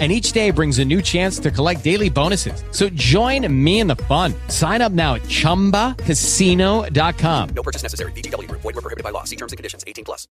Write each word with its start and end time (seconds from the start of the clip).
and 0.00 0.10
each 0.10 0.32
day 0.32 0.50
brings 0.50 0.80
a 0.80 0.84
new 0.84 1.00
chance 1.00 1.38
to 1.38 1.52
collect 1.52 1.84
daily 1.84 2.10
bonuses. 2.10 2.64
So 2.72 2.88
join 2.88 3.46
me 3.64 3.78
in 3.78 3.86
the 3.86 3.94
fun. 3.96 4.34
Sign 4.48 4.82
up 4.82 4.90
now 4.90 5.14
at 5.14 5.22
ChumbaCasino.com. 5.22 7.48
No 7.54 7.62
purchase 7.62 7.84
necessary. 7.84 8.10
VGW. 8.12 8.50
Void 8.50 8.64
were 8.64 8.72
prohibited 8.72 9.04
by 9.04 9.10
law. 9.10 9.22
See 9.22 9.36
terms 9.36 9.52
and 9.52 9.56
conditions. 9.56 9.84
18 9.86 10.04
plus. 10.04 10.26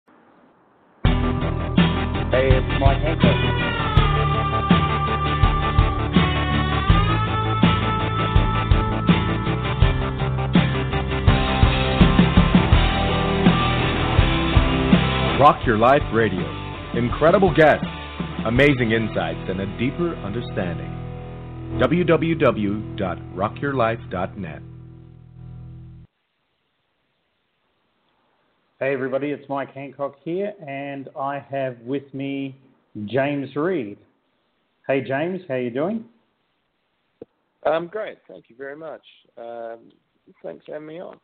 Hey, 1.05 2.49
it's 2.49 2.79
Mike 2.79 2.97
Handcock. 2.97 3.53
Rock 15.39 15.65
Your 15.65 15.77
Life 15.77 16.03
Radio. 16.13 16.45
Incredible 16.95 17.53
guests, 17.53 17.85
amazing 18.45 18.91
insights, 18.91 19.49
and 19.49 19.61
a 19.61 19.77
deeper 19.77 20.15
understanding. 20.17 20.91
www.rockyourlife.net. 21.81 24.61
Hey, 28.79 28.93
everybody, 28.93 29.31
it's 29.31 29.47
Mike 29.47 29.73
Handcock 29.73 30.15
here, 30.25 30.53
and 30.67 31.07
I 31.17 31.39
have 31.39 31.79
with 31.81 32.13
me 32.13 32.57
James 33.05 33.55
Reid. 33.55 33.97
Hey, 34.87 35.01
James, 35.01 35.39
how 35.47 35.55
you 35.55 35.69
doing? 35.69 36.03
Um, 37.65 37.87
great, 37.87 38.17
thank 38.27 38.49
you 38.49 38.57
very 38.57 38.75
much. 38.75 39.01
Um, 39.37 39.93
thanks 40.43 40.65
for 40.65 40.73
having 40.73 40.87
me 40.87 40.99
on. 40.99 41.17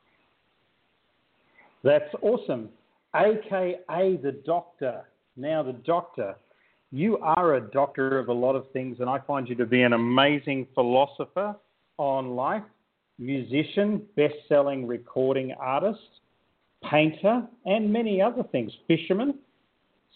That's 1.83 2.15
awesome. 2.21 2.69
AKA 3.13 4.19
the 4.23 4.41
Doctor. 4.45 5.01
Now, 5.35 5.63
the 5.63 5.73
Doctor. 5.73 6.37
You 6.91 7.19
are 7.19 7.53
a 7.53 7.61
doctor 7.61 8.17
of 8.17 8.29
a 8.29 8.33
lot 8.33 8.55
of 8.55 8.65
things, 8.71 8.97
and 8.99 9.07
I 9.07 9.19
find 9.19 9.47
you 9.47 9.53
to 9.55 9.65
be 9.67 9.83
an 9.83 9.93
amazing 9.93 10.65
philosopher 10.73 11.55
on 11.97 12.35
life, 12.35 12.63
musician, 13.19 14.01
best 14.15 14.33
selling 14.47 14.87
recording 14.87 15.53
artist, 15.59 15.99
painter, 16.89 17.43
and 17.65 17.93
many 17.93 18.19
other 18.19 18.41
things, 18.41 18.71
fisherman. 18.87 19.35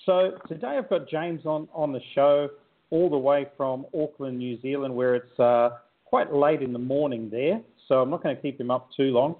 So 0.07 0.31
today 0.47 0.79
I've 0.79 0.89
got 0.89 1.07
James 1.07 1.45
on, 1.45 1.67
on 1.73 1.93
the 1.93 1.99
show 2.15 2.49
all 2.89 3.07
the 3.07 3.17
way 3.17 3.45
from 3.55 3.85
Auckland, 3.95 4.39
New 4.39 4.59
Zealand, 4.61 4.95
where 4.95 5.13
it's 5.13 5.39
uh, 5.39 5.77
quite 6.05 6.33
late 6.33 6.63
in 6.63 6.73
the 6.73 6.79
morning 6.79 7.29
there. 7.29 7.61
So 7.87 8.01
I'm 8.01 8.09
not 8.09 8.23
going 8.23 8.35
to 8.35 8.41
keep 8.41 8.59
him 8.59 8.71
up 8.71 8.89
too 8.97 9.11
long. 9.11 9.35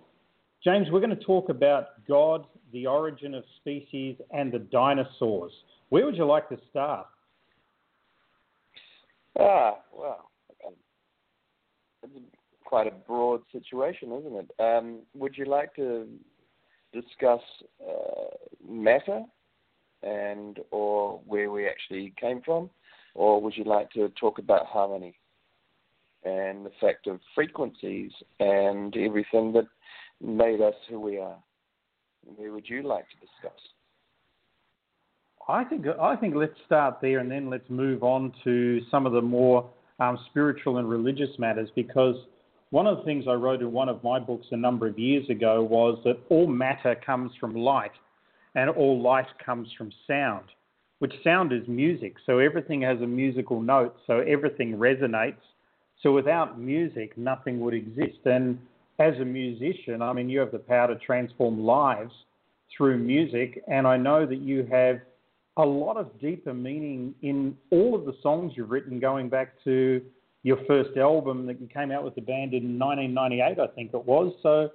James, 0.64 0.88
we're 0.92 1.00
going 1.00 1.18
to 1.18 1.26
talk 1.26 1.50
about 1.50 2.06
God, 2.08 2.46
the 2.72 2.86
origin 2.86 3.34
of 3.34 3.44
species, 3.58 4.18
and 4.32 4.52
the 4.52 4.60
dinosaurs. 4.60 5.52
Where 5.90 6.06
would 6.06 6.16
you 6.16 6.26
like 6.26 6.48
to 6.50 6.60
start? 6.70 7.08
Ah, 9.40 9.80
well, 9.92 10.30
um, 10.66 10.74
it's 12.04 12.36
quite 12.66 12.88
a 12.88 12.92
broad 12.92 13.42
situation, 13.52 14.12
isn't 14.12 14.36
it? 14.36 14.52
Um, 14.60 15.00
would 15.16 15.38
you 15.38 15.46
like 15.46 15.76
to 15.76 16.08
discuss 16.94 17.42
uh, 17.82 18.36
matter 18.68 19.24
and 20.04 20.60
or 20.72 21.20
where 21.26 21.50
we 21.50 21.68
actually 21.68 22.14
came 22.20 22.42
from, 22.44 22.70
or 23.16 23.42
would 23.42 23.58
you 23.58 23.64
like 23.64 23.90
to 23.92 24.10
talk 24.20 24.38
about 24.38 24.66
harmony 24.68 25.16
and 26.24 26.66
the 26.66 26.72
fact 26.80 27.08
of 27.08 27.20
frequencies 27.34 28.12
and 28.40 28.96
everything 28.96 29.52
that 29.54 29.68
made 30.22 30.62
us 30.62 30.76
who 30.90 31.00
we 31.00 31.18
are? 31.18 31.38
Where 32.36 32.52
would 32.52 32.70
you 32.70 32.84
like 32.84 33.06
to 33.10 33.16
discuss? 33.16 33.60
I 35.48 35.64
think 35.66 35.86
I 36.00 36.16
think 36.16 36.36
let's 36.36 36.54
start 36.66 37.00
there 37.02 37.20
and 37.20 37.30
then 37.30 37.50
let's 37.50 37.70
move 37.70 38.04
on 38.04 38.34
to 38.44 38.82
some 38.90 39.06
of 39.06 39.12
the 39.12 39.22
more 39.22 39.70
um, 40.00 40.18
spiritual 40.30 40.78
and 40.78 40.90
religious 40.90 41.30
matters 41.38 41.70
because 41.76 42.16
one 42.70 42.88
of 42.88 42.98
the 42.98 43.04
things 43.04 43.26
I 43.28 43.34
wrote 43.34 43.62
in 43.62 43.72
one 43.72 43.90
of 43.90 44.04
my 44.04 44.20
books 44.20 44.48
a 44.52 44.58
number 44.58 44.88
of 44.88 44.98
years 44.98 45.30
ago 45.30 45.62
was 45.62 46.00
that 46.06 46.18
all 46.30 46.48
matter 46.48 46.96
comes 47.06 47.32
from 47.40 47.56
light 47.56 47.92
and 48.56 48.70
all 48.70 49.02
light 49.02 49.28
comes 49.46 49.68
from 49.78 49.92
sound, 50.08 50.46
which 51.00 51.14
sound 51.24 51.52
is 51.52 51.68
music. 51.68 52.16
So 52.26 52.40
everything 52.40 52.82
has 52.82 53.02
a 53.02 53.08
musical 53.08 53.62
note, 53.62 53.96
so 54.08 54.20
everything 54.20 54.78
resonates. 54.78 55.36
So 56.02 56.12
without 56.12 56.60
music, 56.60 57.18
nothing 57.18 57.60
would 57.60 57.74
exist. 57.74 58.20
And 58.26 58.60
as 59.00 59.14
a 59.20 59.26
musician, 59.26 60.02
I 60.02 60.14
mean, 60.14 60.30
you 60.30 60.40
have 60.40 60.52
the 60.52 60.60
power 60.60 60.88
to 60.88 60.96
transform 60.96 61.64
lives 61.64 62.14
through 62.76 62.98
music, 62.98 63.62
and 63.68 63.86
I 63.86 63.98
know 63.98 64.26
that 64.26 64.40
you 64.40 64.68
have 64.72 65.00
a 65.58 65.66
lot 65.66 65.98
of 65.98 66.20
deeper 66.20 66.54
meaning 66.54 67.14
in 67.22 67.56
all 67.70 67.96
of 67.96 68.06
the 68.06 68.16
songs 68.22 68.54
you've 68.56 68.72
written 68.72 69.00
going 69.00 69.30
back 69.30 69.54
to 69.64 70.02
your 70.44 70.58
first 70.68 70.98
album 70.98 71.46
that 71.46 71.62
you 71.62 71.68
came 71.68 71.92
out 71.92 72.04
with 72.04 72.16
the 72.16 72.22
band 72.22 72.54
in 72.54 72.78
1998, 72.78 73.60
I 73.60 73.68
think 73.76 73.94
it 73.94 74.06
was. 74.06 74.34
So, 74.44 74.70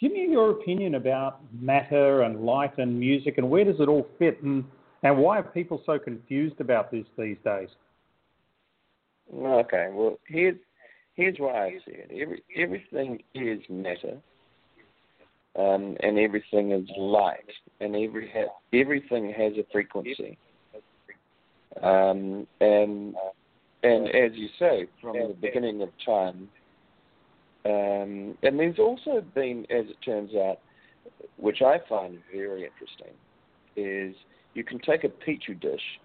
give 0.00 0.12
me 0.12 0.26
your 0.30 0.50
opinion 0.50 0.96
about 0.96 1.40
matter 1.52 2.22
and 2.22 2.44
light 2.44 2.76
and 2.78 2.98
music, 2.98 3.38
and 3.38 3.48
where 3.48 3.64
does 3.64 3.80
it 3.80 3.88
all 3.88 4.06
fit, 4.18 4.42
and 4.42 4.64
and 5.02 5.18
why 5.18 5.38
are 5.38 5.42
people 5.42 5.82
so 5.84 5.98
confused 5.98 6.60
about 6.60 6.90
this 6.90 7.04
these 7.16 7.36
days? 7.44 7.68
Okay, 9.32 9.88
well 9.92 10.18
here's 10.26 10.56
here's 11.14 11.36
why 11.38 11.66
I 11.66 11.70
see 11.86 11.92
it. 11.92 12.10
Every 12.10 12.42
everything 12.56 13.22
is 13.34 13.60
matter, 13.70 14.18
um, 15.56 15.96
and 16.00 16.18
everything 16.18 16.72
is 16.72 16.88
light, 16.96 17.50
and 17.80 17.94
every 17.94 18.30
ha- 18.32 18.52
everything 18.72 19.32
has 19.36 19.52
a 19.54 19.64
frequency. 19.72 20.38
Um, 21.82 22.46
and 22.60 23.14
and 23.82 24.08
as 24.08 24.32
you 24.34 24.48
say, 24.58 24.86
from 25.00 25.16
the 25.16 25.36
beginning 25.40 25.82
of 25.82 25.90
time, 26.04 26.48
um, 27.66 28.36
and 28.42 28.58
there's 28.58 28.78
also 28.78 29.24
been, 29.34 29.66
as 29.70 29.86
it 29.88 29.96
turns 30.04 30.34
out, 30.34 30.58
which 31.36 31.62
I 31.62 31.78
find 31.88 32.18
very 32.32 32.64
interesting, 32.64 33.14
is 33.76 34.14
you 34.54 34.64
can 34.64 34.78
take 34.80 35.04
a 35.04 35.08
petri 35.08 35.54
dish 35.54 36.00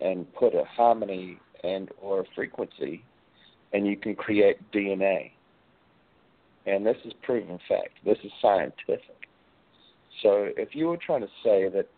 and 0.00 0.32
put 0.34 0.54
a 0.54 0.64
harmony 0.64 1.38
and 1.64 1.90
or 2.00 2.20
a 2.20 2.24
frequency, 2.34 3.04
and 3.72 3.86
you 3.86 3.96
can 3.96 4.14
create 4.14 4.58
DNA. 4.72 5.32
And 6.66 6.84
this 6.84 6.96
is 7.04 7.12
proven 7.22 7.58
fact. 7.68 7.98
This 8.04 8.18
is 8.24 8.30
scientific. 8.42 9.28
So 10.22 10.48
if 10.56 10.74
you 10.74 10.88
were 10.88 10.96
trying 10.96 11.20
to 11.20 11.28
say 11.44 11.68
that 11.68 11.88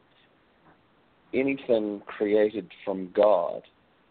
anything 1.32 2.02
created 2.06 2.70
from 2.84 3.10
God, 3.14 3.62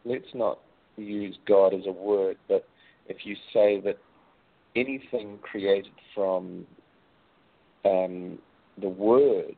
let's 0.05 0.33
not 0.33 0.59
use 0.97 1.37
God 1.47 1.73
as 1.73 1.85
a 1.85 1.91
word, 1.91 2.37
but 2.47 2.67
if 3.07 3.17
you 3.23 3.35
say 3.53 3.79
that 3.81 3.97
anything 4.75 5.37
created 5.41 5.91
from 6.15 6.65
um, 7.85 8.39
the 8.81 8.89
word, 8.89 9.55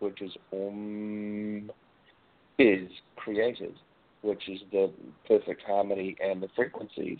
which 0.00 0.20
is 0.22 0.32
um, 0.52 1.70
is 2.58 2.88
created, 3.16 3.74
which 4.22 4.48
is 4.48 4.60
the 4.70 4.90
perfect 5.26 5.62
harmony 5.66 6.16
and 6.22 6.42
the 6.42 6.48
frequencies, 6.54 7.18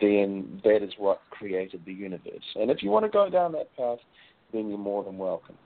then 0.00 0.60
that 0.64 0.82
is 0.82 0.92
what 0.98 1.20
created 1.30 1.82
the 1.84 1.92
universe. 1.92 2.44
And 2.54 2.70
if 2.70 2.82
you 2.82 2.90
want 2.90 3.04
to 3.04 3.10
go 3.10 3.28
down 3.28 3.52
that 3.52 3.74
path, 3.76 3.98
then 4.52 4.68
you're 4.68 4.78
more 4.78 5.04
than 5.04 5.18
welcome. 5.18 5.56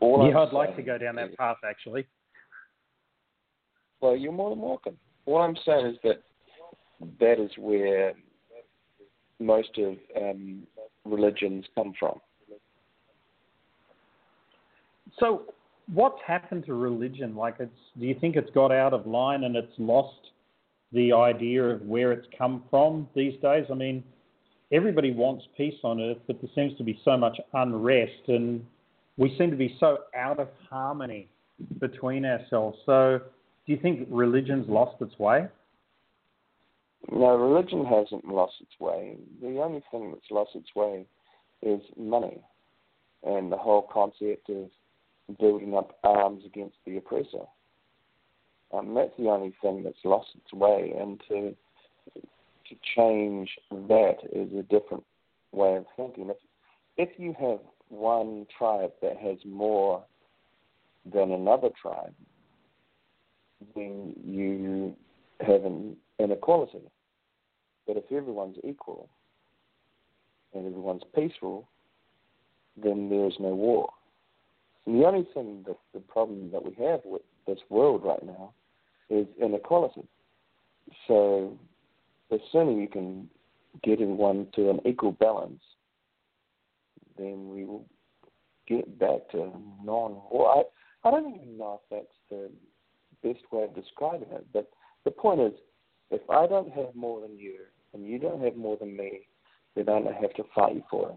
All 0.00 0.28
yeah, 0.28 0.38
i 0.38 0.44
would 0.44 0.52
like 0.52 0.76
to 0.76 0.82
go 0.82 0.96
down 0.96 1.16
that 1.16 1.36
path 1.36 1.56
actually. 1.68 2.06
Well, 4.00 4.16
you're 4.16 4.32
more 4.32 4.50
than 4.50 4.60
welcome. 4.60 4.96
All 5.26 5.38
I'm 5.38 5.56
saying 5.66 5.86
is 5.86 5.96
that 6.04 6.22
that 7.20 7.42
is 7.42 7.50
where 7.58 8.14
most 9.40 9.76
of 9.78 9.96
um, 10.20 10.62
religions 11.04 11.64
come 11.74 11.92
from. 11.98 12.18
So, 15.18 15.42
what's 15.92 16.20
happened 16.26 16.66
to 16.66 16.74
religion? 16.74 17.34
Like, 17.34 17.56
it's 17.58 17.72
do 17.98 18.06
you 18.06 18.16
think 18.20 18.36
it's 18.36 18.50
got 18.50 18.70
out 18.70 18.92
of 18.92 19.06
line 19.06 19.44
and 19.44 19.56
it's 19.56 19.72
lost 19.78 20.30
the 20.92 21.12
idea 21.12 21.62
of 21.64 21.82
where 21.82 22.12
it's 22.12 22.26
come 22.36 22.62
from 22.70 23.08
these 23.14 23.38
days? 23.40 23.66
I 23.70 23.74
mean, 23.74 24.02
everybody 24.72 25.12
wants 25.12 25.44
peace 25.56 25.78
on 25.82 26.00
earth, 26.00 26.18
but 26.26 26.40
there 26.40 26.50
seems 26.54 26.76
to 26.78 26.84
be 26.84 26.98
so 27.04 27.16
much 27.16 27.38
unrest, 27.52 28.28
and 28.28 28.64
we 29.16 29.34
seem 29.38 29.50
to 29.50 29.56
be 29.56 29.76
so 29.80 29.98
out 30.16 30.38
of 30.38 30.48
harmony 30.70 31.28
between 31.80 32.24
ourselves. 32.24 32.78
So, 32.86 33.20
do 33.66 33.72
you 33.72 33.78
think 33.80 34.06
religion's 34.10 34.68
lost 34.68 35.00
its 35.02 35.18
way? 35.18 35.46
No, 37.10 37.36
religion 37.36 37.84
hasn't 37.84 38.24
lost 38.26 38.54
its 38.60 38.72
way. 38.80 39.16
The 39.40 39.58
only 39.60 39.82
thing 39.90 40.10
that's 40.10 40.30
lost 40.30 40.50
its 40.54 40.74
way 40.74 41.06
is 41.62 41.80
money. 41.96 42.40
and 43.24 43.50
the 43.50 43.56
whole 43.56 43.82
concept 43.82 44.48
of 44.48 44.70
building 45.38 45.74
up 45.74 45.98
arms 46.04 46.44
against 46.46 46.76
the 46.86 46.96
oppressor. 46.96 47.44
Um, 48.72 48.94
that's 48.94 49.16
the 49.18 49.28
only 49.28 49.54
thing 49.62 49.82
that's 49.82 49.96
lost 50.04 50.28
its 50.34 50.52
way, 50.52 50.92
and 50.98 51.20
to 51.28 51.54
to 52.68 52.76
change 52.96 53.48
that 53.70 54.16
is 54.30 54.52
a 54.52 54.62
different 54.64 55.04
way 55.52 55.76
of 55.76 55.86
thinking. 55.96 56.30
If 56.30 56.36
if 56.96 57.18
you 57.18 57.34
have 57.40 57.60
one 57.88 58.46
tribe 58.56 58.92
that 59.00 59.16
has 59.16 59.38
more 59.46 60.04
than 61.10 61.32
another 61.32 61.70
tribe, 61.80 62.14
then 63.74 64.14
you 64.22 64.94
have 65.40 65.64
an 65.64 65.96
inequality. 66.18 66.82
But 67.86 67.96
if 67.96 68.04
everyone's 68.12 68.58
equal 68.64 69.08
and 70.54 70.66
everyone's 70.66 71.04
peaceful, 71.14 71.66
then 72.76 73.08
there 73.08 73.26
is 73.26 73.34
no 73.40 73.54
war. 73.54 73.88
And 74.86 75.00
the 75.00 75.06
only 75.06 75.26
thing 75.32 75.64
that 75.66 75.78
the 75.94 76.00
problem 76.00 76.50
that 76.52 76.64
we 76.64 76.72
have 76.84 77.00
with 77.04 77.22
this 77.48 77.58
world 77.70 78.02
right 78.04 78.22
now 78.24 78.52
is 79.10 79.26
inequality. 79.42 80.06
So 81.06 81.58
the 82.30 82.38
sooner 82.52 82.72
you 82.72 82.88
can 82.88 83.28
get 83.82 84.00
everyone 84.00 84.46
to 84.54 84.70
an 84.70 84.80
equal 84.86 85.12
balance, 85.12 85.62
then 87.16 87.48
we 87.48 87.64
will 87.64 87.84
get 88.68 88.98
back 88.98 89.28
to 89.32 89.50
non-war. 89.82 90.64
I, 91.04 91.08
I 91.08 91.10
don't 91.10 91.34
even 91.34 91.56
know 91.58 91.80
if 91.82 91.90
that's 91.90 92.16
the 92.30 92.50
best 93.22 93.44
way 93.50 93.64
of 93.64 93.74
describing 93.74 94.28
it, 94.30 94.46
but 94.52 94.70
the 95.04 95.10
point 95.10 95.40
is, 95.40 95.52
if 96.10 96.20
I 96.30 96.46
don't 96.46 96.70
have 96.72 96.94
more 96.94 97.20
than 97.20 97.36
you 97.38 97.60
and 97.94 98.06
you 98.06 98.18
don't 98.18 98.42
have 98.42 98.56
more 98.56 98.76
than 98.76 98.96
me, 98.96 99.26
then 99.74 99.88
I 99.88 100.00
don't 100.00 100.14
have 100.14 100.34
to 100.34 100.44
fight 100.54 100.74
you 100.74 100.82
for 100.90 101.10
it. 101.10 101.16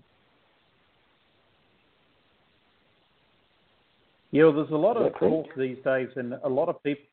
Yeah, 4.31 4.45
well, 4.45 4.53
there's 4.53 4.71
a 4.71 4.75
lot 4.75 4.95
of 4.95 5.13
talk 5.19 5.47
these 5.57 5.77
days, 5.83 6.07
and 6.15 6.35
a 6.43 6.49
lot 6.49 6.69
of 6.69 6.81
people, 6.83 7.03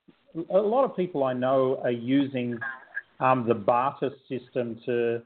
a 0.51 0.59
lot 0.59 0.85
of 0.85 0.97
people 0.97 1.25
I 1.25 1.33
know 1.33 1.81
are 1.83 1.91
using 1.91 2.59
um, 3.19 3.45
the 3.47 3.55
barter 3.55 4.11
system 4.29 4.79
to 4.87 5.21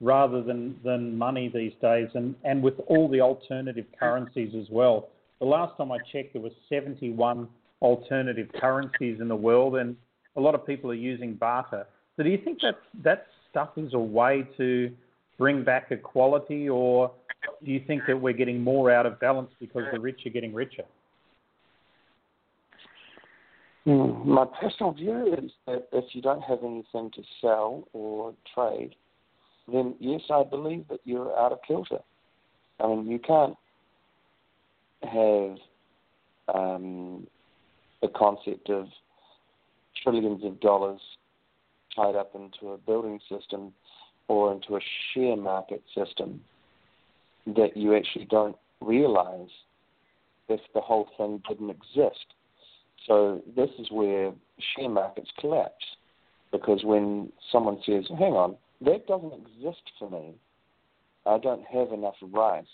rather 0.00 0.42
than 0.42 0.76
than 0.84 1.16
money 1.16 1.48
these 1.52 1.72
days, 1.80 2.08
and 2.14 2.34
and 2.44 2.62
with 2.62 2.74
all 2.88 3.08
the 3.08 3.20
alternative 3.20 3.86
currencies 3.98 4.54
as 4.60 4.68
well. 4.70 5.08
The 5.38 5.46
last 5.46 5.76
time 5.76 5.92
I 5.92 5.98
checked, 6.12 6.32
there 6.32 6.42
were 6.42 6.50
71 6.68 7.46
alternative 7.82 8.48
currencies 8.58 9.20
in 9.20 9.28
the 9.28 9.36
world, 9.36 9.76
and 9.76 9.94
a 10.36 10.40
lot 10.40 10.54
of 10.54 10.66
people 10.66 10.90
are 10.90 10.94
using 10.94 11.34
barter. 11.34 11.86
So, 12.16 12.22
do 12.22 12.30
you 12.30 12.38
think 12.42 12.60
that 12.62 12.78
that 13.04 13.26
stuff 13.50 13.70
is 13.76 13.94
a 13.94 13.98
way 13.98 14.48
to 14.56 14.90
bring 15.38 15.62
back 15.62 15.88
equality, 15.90 16.68
or 16.68 17.12
do 17.64 17.70
you 17.70 17.82
think 17.86 18.02
that 18.08 18.20
we're 18.20 18.32
getting 18.32 18.62
more 18.62 18.90
out 18.90 19.06
of 19.06 19.20
balance 19.20 19.50
because 19.60 19.84
the 19.92 20.00
rich 20.00 20.22
are 20.26 20.30
getting 20.30 20.52
richer? 20.52 20.84
Mm, 23.86 24.24
My 24.24 24.44
personal 24.60 24.92
view 24.92 25.34
is 25.38 25.50
that 25.66 25.88
if 25.92 26.04
you 26.12 26.20
don't 26.20 26.42
have 26.42 26.58
anything 26.64 27.10
to 27.12 27.22
sell 27.40 27.86
or 27.92 28.34
trade, 28.52 28.94
then 29.72 29.94
yes, 30.00 30.22
I 30.30 30.42
believe 30.42 30.86
that 30.88 31.00
you're 31.04 31.36
out 31.38 31.52
of 31.52 31.58
kilter. 31.66 32.00
I 32.80 32.88
mean, 32.88 33.06
you 33.06 33.18
can't 33.18 33.56
have 35.02 35.56
um, 36.52 37.26
the 38.02 38.08
concept 38.08 38.70
of 38.70 38.88
trillions 40.02 40.44
of 40.44 40.60
dollars 40.60 41.00
tied 41.94 42.16
up 42.16 42.34
into 42.34 42.72
a 42.72 42.78
building 42.78 43.20
system 43.28 43.72
or 44.28 44.52
into 44.52 44.76
a 44.76 44.80
share 45.12 45.36
market 45.36 45.82
system 45.94 46.40
that 47.46 47.76
you 47.76 47.96
actually 47.96 48.26
don't 48.26 48.56
realize 48.80 49.48
if 50.48 50.60
the 50.74 50.80
whole 50.80 51.08
thing 51.16 51.42
didn't 51.48 51.70
exist. 51.70 52.26
So 53.04 53.42
this 53.54 53.70
is 53.78 53.90
where 53.90 54.32
share 54.74 54.88
markets 54.88 55.30
collapse 55.38 55.84
because 56.50 56.84
when 56.84 57.32
someone 57.52 57.80
says, 57.84 58.08
"Hang 58.08 58.32
on, 58.32 58.56
that 58.80 59.06
doesn't 59.06 59.32
exist 59.32 59.82
for 59.98 60.10
me. 60.10 60.34
I 61.24 61.38
don't 61.38 61.64
have 61.64 61.92
enough 61.92 62.16
rice 62.22 62.66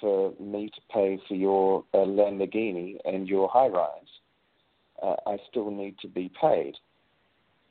for 0.00 0.32
me 0.38 0.70
to 0.70 0.80
pay 0.90 1.18
for 1.26 1.34
your 1.34 1.84
uh, 1.94 1.98
Lamborghini 1.98 2.98
and 3.04 3.28
your 3.28 3.48
high 3.48 3.68
rise. 3.68 4.20
Uh, 5.02 5.16
I 5.26 5.38
still 5.48 5.70
need 5.70 5.98
to 6.00 6.08
be 6.08 6.30
paid." 6.40 6.74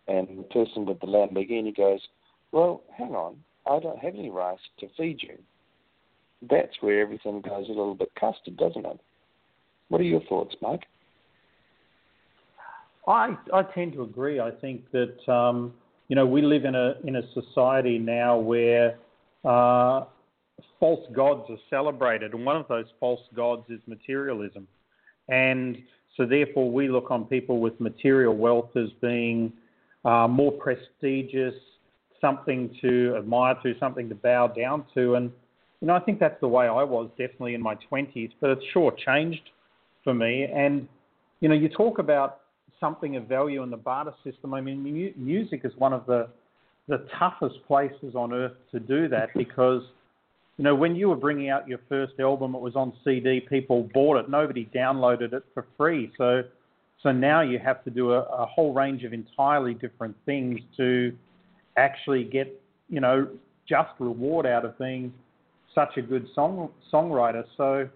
And 0.08 0.40
the 0.40 0.44
person 0.44 0.86
with 0.86 1.00
the 1.00 1.08
Lamborghini 1.08 1.76
goes, 1.76 2.02
"Well, 2.52 2.84
hang 2.98 3.16
on, 3.16 3.44
I 3.66 3.80
don't 3.80 4.00
have 4.00 4.16
any 4.16 4.30
rice 4.30 4.60
to 4.80 4.90
feed 4.98 5.22
you." 5.22 5.38
That's 6.42 6.82
where 6.82 7.02
everything 7.02 7.42
goes 7.42 7.66
a 7.68 7.70
little 7.70 7.96
bit 7.96 8.14
custard, 8.16 8.58
doesn't 8.58 8.86
it? 8.86 9.00
What 9.90 10.02
are 10.02 10.06
your 10.06 10.22
thoughts, 10.28 10.56
Mike? 10.62 10.84
I 13.08 13.38
I 13.54 13.64
tend 13.74 13.94
to 13.94 14.04
agree. 14.04 14.40
I 14.40 14.52
think 14.52 14.84
that 14.92 15.32
um, 15.32 15.74
you 16.10 16.16
know 16.16 16.26
we 16.26 16.42
live 16.42 16.66
in 16.66 16.76
a 16.76 16.96
in 17.06 17.16
a 17.16 17.22
society 17.34 17.98
now 17.98 18.38
where 18.38 18.98
uh, 19.46 20.06
false 20.80 21.06
gods 21.14 21.50
are 21.50 21.58
celebrated, 21.70 22.34
and 22.34 22.46
one 22.46 22.58
of 22.58 22.68
those 22.68 22.86
false 23.00 23.22
gods 23.34 23.64
is 23.70 23.80
materialism, 23.88 24.68
and 25.30 25.78
so 26.18 26.26
therefore 26.26 26.70
we 26.70 26.90
look 26.90 27.10
on 27.12 27.26
people 27.26 27.60
with 27.60 27.80
material 27.80 28.36
wealth 28.36 28.76
as 28.76 28.90
being 29.02 29.54
uh, 30.04 30.28
more 30.28 30.52
prestigious, 30.52 31.54
something 32.20 32.76
to 32.82 33.16
admire 33.18 33.56
to, 33.64 33.74
something 33.80 34.10
to 34.10 34.16
bow 34.16 34.48
down 34.48 34.84
to, 34.96 35.16
and 35.16 35.32
you 35.80 35.88
know 35.88 35.96
I 35.96 36.02
think 36.02 36.20
that's 36.20 36.42
the 36.42 36.48
way 36.50 36.66
I 36.68 36.84
was 36.84 37.10
definitely 37.12 37.54
in 37.54 37.62
my 37.62 37.76
twenties, 37.88 38.32
but 38.42 38.50
it's 38.50 38.66
sure 38.74 38.92
changed 39.06 39.50
for 40.08 40.14
me. 40.14 40.46
And 40.46 40.88
you 41.42 41.50
know 41.50 41.56
you 41.56 41.68
talk 41.68 42.00
about 42.00 42.40
something 42.80 43.18
of 43.18 43.26
value 43.26 43.62
in 43.62 43.70
the 43.70 43.76
barter 43.76 44.14
system. 44.24 44.54
I 44.54 44.62
mean, 44.62 44.82
mu- 44.82 45.12
music 45.18 45.62
is 45.66 45.74
one 45.78 45.92
of 45.92 46.06
the 46.06 46.30
the 46.88 47.06
toughest 47.20 47.58
places 47.68 48.16
on 48.16 48.32
earth 48.32 48.54
to 48.72 48.80
do 48.80 49.10
that 49.10 49.28
because 49.36 49.82
you 50.56 50.64
know 50.64 50.74
when 50.74 50.96
you 50.96 51.10
were 51.10 51.18
bringing 51.18 51.50
out 51.50 51.68
your 51.68 51.80
first 51.90 52.14
album, 52.22 52.56
it 52.56 52.62
was 52.62 52.78
on 52.78 52.94
CD. 53.04 53.42
People 53.42 53.90
bought 53.94 54.16
it. 54.16 54.30
Nobody 54.30 54.70
downloaded 54.74 55.34
it 55.34 55.44
for 55.54 55.66
free. 55.76 56.10
So 56.18 56.44
so 57.04 57.12
now 57.12 57.42
you 57.42 57.60
have 57.60 57.84
to 57.84 57.90
do 57.90 58.14
a, 58.14 58.22
a 58.22 58.46
whole 58.46 58.74
range 58.74 59.04
of 59.04 59.12
entirely 59.12 59.74
different 59.74 60.16
things 60.26 60.62
to 60.78 61.14
actually 61.76 62.24
get 62.24 62.48
you 62.88 63.02
know 63.02 63.28
just 63.68 63.90
reward 64.00 64.46
out 64.46 64.64
of 64.64 64.80
being 64.80 65.14
such 65.76 65.98
a 65.98 66.02
good 66.02 66.28
song 66.34 66.70
songwriter. 66.94 67.44
So 67.58 67.90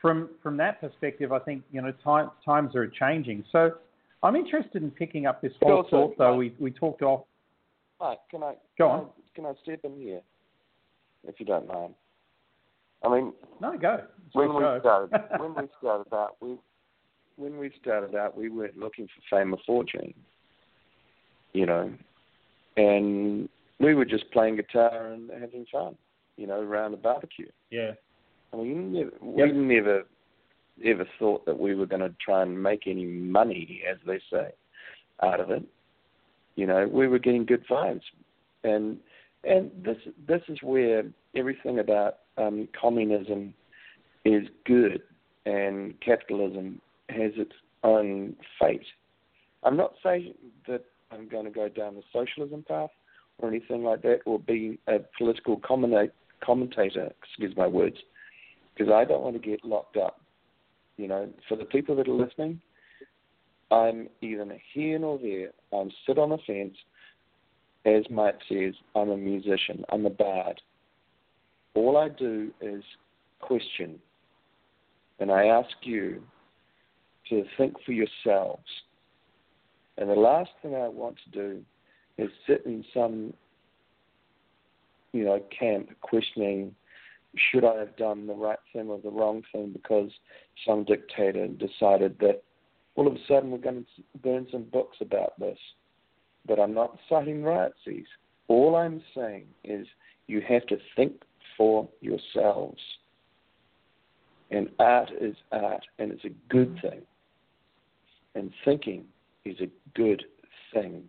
from 0.00 0.30
from 0.42 0.56
that 0.58 0.80
perspective, 0.80 1.32
I 1.32 1.38
think 1.40 1.62
you 1.72 1.82
know 1.82 1.92
time, 2.04 2.30
times 2.44 2.74
are 2.74 2.86
changing. 2.88 3.44
So 3.52 3.72
I'm 4.22 4.36
interested 4.36 4.82
in 4.82 4.90
picking 4.90 5.26
up 5.26 5.40
this 5.42 5.52
whole 5.62 5.78
Also, 5.78 5.90
thought, 5.90 6.18
though. 6.18 6.36
Mike- 6.36 6.54
We 6.58 6.64
we 6.66 6.70
talked 6.70 7.02
off. 7.02 7.24
Mike, 8.00 8.18
can 8.30 8.42
I 8.42 8.54
Go 8.78 8.88
can 8.88 8.90
on. 8.90 9.00
I, 9.00 9.08
can 9.34 9.46
I 9.46 9.52
step 9.62 9.80
in 9.84 9.96
here, 9.96 10.20
if 11.28 11.38
you 11.38 11.46
don't 11.46 11.68
mind? 11.68 11.94
I 13.04 13.08
mean, 13.08 13.32
No, 13.60 13.76
go. 13.78 14.02
It's 14.26 14.34
when 14.34 14.54
we 14.54 14.60
show. 14.60 14.78
started, 14.80 15.22
when 15.40 15.54
we 15.54 15.68
started 15.78 16.12
out, 16.14 16.36
we 16.40 16.56
when 17.36 17.58
we 17.58 17.70
started 17.80 18.14
out, 18.14 18.36
we 18.36 18.48
weren't 18.50 18.76
looking 18.78 19.06
for 19.06 19.36
fame 19.38 19.54
or 19.54 19.58
fortune, 19.66 20.12
you 21.54 21.64
know, 21.66 21.90
and 22.76 23.48
we 23.78 23.94
were 23.94 24.04
just 24.04 24.30
playing 24.30 24.56
guitar 24.56 25.08
and 25.12 25.30
having 25.30 25.64
fun, 25.72 25.96
you 26.36 26.46
know, 26.46 26.60
around 26.60 26.92
a 26.94 26.98
barbecue. 26.98 27.48
yeah, 27.70 27.80
I 27.82 27.86
mean, 27.88 27.96
we 28.52 28.68
never, 28.68 29.10
Yep. 29.22 29.48
we 29.48 29.52
never 29.52 30.04
ever 30.84 31.06
thought 31.18 31.44
that 31.46 31.58
we 31.58 31.74
were 31.74 31.86
going 31.86 32.00
to 32.00 32.14
try 32.24 32.42
and 32.42 32.62
make 32.62 32.86
any 32.86 33.04
money, 33.04 33.82
as 33.88 33.98
they 34.06 34.20
say, 34.30 34.50
out 35.22 35.40
of 35.40 35.50
it. 35.50 35.62
You 36.56 36.66
know, 36.66 36.86
we 36.86 37.06
were 37.06 37.18
getting 37.18 37.44
good 37.44 37.64
vibes, 37.68 38.02
and 38.64 38.98
and 39.44 39.70
this 39.84 39.98
this 40.26 40.42
is 40.48 40.58
where 40.62 41.04
everything 41.34 41.78
about 41.78 42.18
um, 42.36 42.68
communism 42.78 43.54
is 44.24 44.48
good, 44.66 45.02
and 45.46 45.98
capitalism 46.00 46.80
has 47.08 47.32
its 47.36 47.52
own 47.84 48.36
fate. 48.60 48.86
I'm 49.62 49.76
not 49.76 49.94
saying 50.02 50.34
that 50.66 50.84
I'm 51.10 51.28
going 51.28 51.44
to 51.44 51.50
go 51.50 51.68
down 51.68 51.94
the 51.94 52.02
socialism 52.12 52.64
path 52.66 52.90
or 53.38 53.48
anything 53.48 53.84
like 53.84 54.02
that, 54.02 54.20
or 54.26 54.38
be 54.38 54.78
a 54.86 54.98
political 55.16 55.60
commentator. 55.60 57.12
Excuse 57.22 57.56
my 57.56 57.66
words 57.66 57.96
because 58.80 58.92
I 58.94 59.04
don't 59.04 59.22
want 59.22 59.40
to 59.40 59.46
get 59.46 59.62
locked 59.62 59.98
up. 59.98 60.20
You 60.96 61.08
know, 61.08 61.28
for 61.48 61.56
the 61.56 61.66
people 61.66 61.94
that 61.96 62.08
are 62.08 62.12
listening, 62.12 62.60
I'm 63.70 64.08
either 64.22 64.46
here 64.72 64.98
nor 64.98 65.18
there. 65.18 65.50
I'm 65.72 65.90
sit 66.06 66.18
on 66.18 66.30
the 66.30 66.38
fence. 66.46 66.76
As 67.84 68.04
Mike 68.10 68.38
says, 68.48 68.74
I'm 68.96 69.10
a 69.10 69.16
musician. 69.16 69.84
I'm 69.90 70.06
a 70.06 70.10
bard. 70.10 70.60
All 71.74 71.98
I 71.98 72.08
do 72.08 72.50
is 72.60 72.82
question, 73.40 73.98
and 75.18 75.30
I 75.30 75.46
ask 75.46 75.70
you 75.82 76.22
to 77.28 77.44
think 77.56 77.74
for 77.84 77.92
yourselves. 77.92 78.64
And 79.98 80.08
the 80.08 80.14
last 80.14 80.50
thing 80.62 80.74
I 80.74 80.88
want 80.88 81.16
to 81.24 81.30
do 81.30 81.60
is 82.18 82.30
sit 82.46 82.64
in 82.64 82.84
some, 82.94 83.34
you 85.12 85.24
know, 85.24 85.42
camp 85.58 85.90
questioning 86.00 86.74
should 87.36 87.64
I 87.64 87.78
have 87.78 87.96
done 87.96 88.26
the 88.26 88.34
right 88.34 88.58
thing 88.72 88.88
or 88.88 88.98
the 88.98 89.10
wrong 89.10 89.42
thing 89.52 89.70
because 89.72 90.10
some 90.66 90.84
dictator 90.84 91.46
decided 91.46 92.18
that 92.20 92.42
all 92.96 93.06
of 93.06 93.14
a 93.14 93.18
sudden 93.28 93.50
we're 93.50 93.58
going 93.58 93.86
to 93.96 94.18
burn 94.18 94.46
some 94.50 94.64
books 94.64 94.98
about 95.00 95.38
this. 95.38 95.58
But 96.46 96.58
I'm 96.58 96.74
not 96.74 96.98
citing 97.08 97.42
riotsies. 97.42 98.06
All 98.48 98.74
I'm 98.74 99.02
saying 99.14 99.44
is 99.62 99.86
you 100.26 100.40
have 100.48 100.66
to 100.66 100.78
think 100.96 101.22
for 101.56 101.88
yourselves. 102.00 102.80
And 104.50 104.68
art 104.80 105.10
is 105.20 105.36
art, 105.52 105.84
and 105.98 106.10
it's 106.10 106.24
a 106.24 106.34
good 106.48 106.76
thing. 106.82 107.02
And 108.34 108.50
thinking 108.64 109.04
is 109.44 109.56
a 109.60 109.68
good 109.94 110.24
thing. 110.74 111.04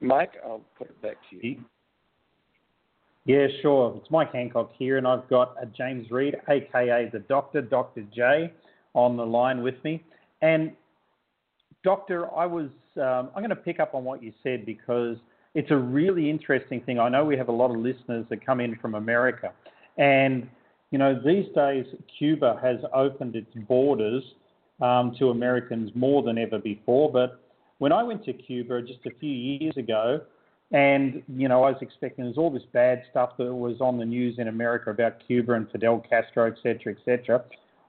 Mike, 0.00 0.32
I'll 0.44 0.64
put 0.76 0.88
it 0.90 1.00
back 1.00 1.16
to 1.30 1.46
you. 1.46 1.64
Yeah, 3.28 3.46
sure. 3.60 3.94
It's 4.00 4.10
Mike 4.10 4.32
Handcock 4.32 4.70
here, 4.78 4.96
and 4.96 5.06
I've 5.06 5.28
got 5.28 5.54
James 5.76 6.10
Reid, 6.10 6.36
aka 6.48 7.10
the 7.12 7.18
Doctor, 7.18 7.60
Dr. 7.60 8.02
J, 8.16 8.50
on 8.94 9.18
the 9.18 9.26
line 9.26 9.62
with 9.62 9.74
me. 9.84 10.02
And 10.40 10.72
Doctor, 11.84 12.34
I 12.34 12.46
was 12.46 12.70
um, 12.96 13.28
I'm 13.36 13.42
going 13.42 13.50
to 13.50 13.56
pick 13.56 13.80
up 13.80 13.94
on 13.94 14.02
what 14.02 14.22
you 14.22 14.32
said 14.42 14.64
because 14.64 15.18
it's 15.54 15.70
a 15.70 15.76
really 15.76 16.30
interesting 16.30 16.80
thing. 16.80 16.98
I 16.98 17.10
know 17.10 17.22
we 17.22 17.36
have 17.36 17.48
a 17.48 17.52
lot 17.52 17.70
of 17.70 17.76
listeners 17.76 18.24
that 18.30 18.46
come 18.46 18.60
in 18.60 18.76
from 18.76 18.94
America, 18.94 19.52
and 19.98 20.48
you 20.90 20.96
know 20.96 21.14
these 21.22 21.54
days 21.54 21.84
Cuba 22.18 22.58
has 22.62 22.78
opened 22.94 23.36
its 23.36 23.54
borders 23.68 24.22
um, 24.80 25.14
to 25.18 25.28
Americans 25.28 25.90
more 25.94 26.22
than 26.22 26.38
ever 26.38 26.58
before. 26.58 27.12
But 27.12 27.42
when 27.76 27.92
I 27.92 28.02
went 28.04 28.24
to 28.24 28.32
Cuba 28.32 28.80
just 28.80 29.04
a 29.04 29.10
few 29.20 29.30
years 29.30 29.76
ago, 29.76 30.22
and 30.70 31.22
you 31.28 31.48
know 31.48 31.64
I 31.64 31.70
was 31.70 31.80
expecting 31.80 32.24
there's 32.24 32.36
all 32.36 32.50
this 32.50 32.62
bad 32.72 33.02
stuff 33.10 33.36
that 33.38 33.52
was 33.52 33.80
on 33.80 33.98
the 33.98 34.04
news 34.04 34.38
in 34.38 34.48
America 34.48 34.90
about 34.90 35.14
Cuba 35.26 35.54
and 35.54 35.70
Fidel 35.70 36.04
Castro, 36.08 36.50
etc., 36.50 36.94
etc. 36.94 37.44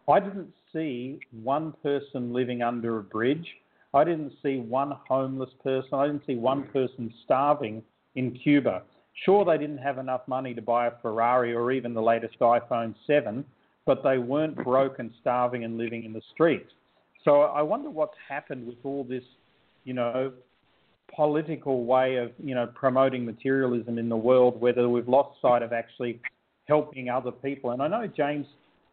I 0.08 0.20
didn't 0.20 0.54
see 0.74 1.20
one 1.44 1.74
person 1.84 2.34
living 2.34 2.62
under 2.62 3.00
a 3.00 3.04
bridge. 3.04 3.48
I 3.94 4.04
didn't 4.04 4.34
see 4.44 4.58
one 4.58 4.94
homeless 5.08 5.50
person. 5.64 5.94
I 5.94 6.08
didn't 6.08 6.26
see 6.26 6.36
one 6.36 6.64
mm. 6.64 6.74
person 6.74 7.14
starving 7.26 7.84
in 8.16 8.38
Cuba. 8.44 8.84
Sure, 9.26 9.44
they 9.44 9.58
didn't 9.58 9.80
have 9.80 9.98
enough 9.98 10.22
money 10.28 10.54
to 10.54 10.62
buy 10.62 10.88
a 10.88 10.92
Ferrari 11.02 11.54
or 11.54 11.72
even 11.72 11.94
the 11.94 12.02
latest 12.02 12.40
iPhone 12.40 12.96
7, 13.06 13.44
but 13.86 14.04
they 14.04 14.18
weren't 14.18 14.56
mm. 14.56 14.64
broke 14.64 15.00
and 15.00 15.12
starving 15.20 15.64
and 15.64 15.78
living 15.78 16.06
in 16.06 16.14
the 16.14 16.22
streets. 16.34 16.72
So 17.26 17.42
I 17.42 17.62
wonder 17.62 17.90
what's 17.90 18.16
happened 18.28 18.66
with 18.66 18.78
all 18.84 19.04
this, 19.04 19.24
you 19.84 19.94
know, 19.94 20.32
political 21.16 21.86
way 21.86 22.18
of, 22.18 22.32
you 22.44 22.56
know, 22.56 22.68
promoting 22.68 23.26
materialism 23.26 23.98
in 23.98 24.10
the 24.10 24.18
world, 24.18 24.60
whether 24.60 24.88
we've 24.90 25.08
lost 25.08 25.42
sight 25.42 25.62
of 25.62 25.74
actually 25.74 26.20
helping 26.68 27.10
other 27.10 27.32
people. 27.32 27.72
And 27.72 27.82
I 27.82 27.88
know, 27.88 28.08
James, 28.08 28.46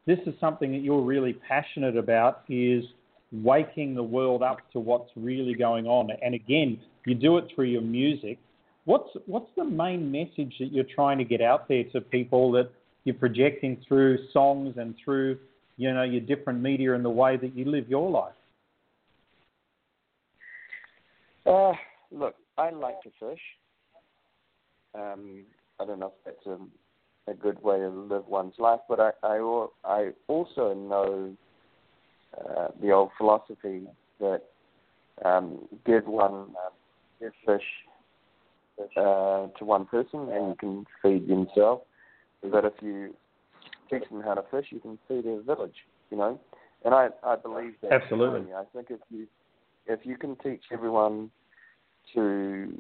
this 0.07 0.19
is 0.27 0.35
something 0.41 0.73
that 0.73 0.79
you're 0.79 1.03
really 1.03 1.35
passionate 1.35 1.97
about 1.97 2.43
is 2.49 2.85
waking 3.33 3.95
the 3.95 4.03
world 4.03 4.43
up 4.43 4.59
to 4.73 4.81
what's 4.81 5.11
really 5.17 5.55
going 5.55 5.87
on. 5.87 6.11
And 6.23 6.35
again, 6.35 6.79
you 7.05 7.15
do 7.15 7.39
it 7.39 7.47
through 7.55 7.67
your 7.67 7.83
music. 7.83 8.39
What's 8.85 9.11
what's 9.27 9.51
the 9.57 9.65
main 9.65 10.13
message 10.13 10.55
that 10.61 10.73
you're 10.73 10.85
trying 10.85 11.19
to 11.19 11.25
get 11.25 11.41
out 11.41 11.69
there 11.69 11.85
to 11.93 12.01
people 12.01 12.53
that 12.53 12.71
you're 13.05 13.17
projecting 13.17 13.79
through 13.87 14.19
songs 14.33 14.75
and 14.77 14.95
through 15.05 15.39
you 15.77 15.93
know 15.93 16.05
your 16.05 16.21
different 16.21 16.61
media 16.61 16.95
and 16.95 17.05
the 17.05 17.11
way 17.11 17.37
that 17.37 17.57
you 17.57 17.65
live 17.65 17.89
your 17.89 18.09
life? 18.11 18.33
Uh, 21.45 21.73
look, 22.11 22.35
I 22.59 22.71
like 22.71 23.03
to 23.03 23.11
fish. 23.19 23.41
Um, 24.95 25.45
I 25.79 25.85
don't 25.85 26.01
know 26.01 26.13
if 26.25 26.25
that's 26.25 26.47
a 26.47 26.59
a 27.29 27.35
good 27.35 27.63
way 27.63 27.79
to 27.79 27.89
live 27.89 28.27
one's 28.27 28.55
life. 28.59 28.81
But 28.89 29.01
I 29.01 29.11
I, 29.23 29.67
I 29.85 30.11
also 30.29 30.75
know 30.75 31.37
uh, 32.39 32.69
the 32.81 32.93
old 32.93 33.11
philosophy 33.19 33.87
that 34.21 34.43
um, 35.25 35.67
give 35.85 36.07
one 36.07 36.55
uh, 36.65 36.71
give 37.21 37.33
fish 37.45 37.63
uh, 38.97 39.49
to 39.59 39.65
one 39.65 39.87
person 39.87 40.29
and 40.33 40.49
you 40.49 40.57
can 40.59 40.87
feed 41.03 41.27
yourself. 41.27 41.83
That 42.43 42.65
if 42.65 42.75
you 42.81 43.15
teach 43.91 44.09
them 44.09 44.23
how 44.23 44.35
to 44.35 44.45
fish, 44.51 44.67
you 44.71 44.81
can 44.81 44.99
feed 45.09 45.27
a 45.27 45.43
village. 45.43 45.77
You 46.11 46.19
know, 46.19 46.41
and 46.85 46.95
I 46.95 47.09
I 47.25 47.37
believe 47.37 47.75
that 47.83 47.93
absolutely. 47.93 48.53
I 48.53 48.65
think 48.73 48.89
if 48.91 49.01
you 49.11 49.27
if 49.87 50.01
you 50.05 50.17
can 50.17 50.37
teach 50.37 50.63
everyone 50.73 51.31
to 52.15 52.73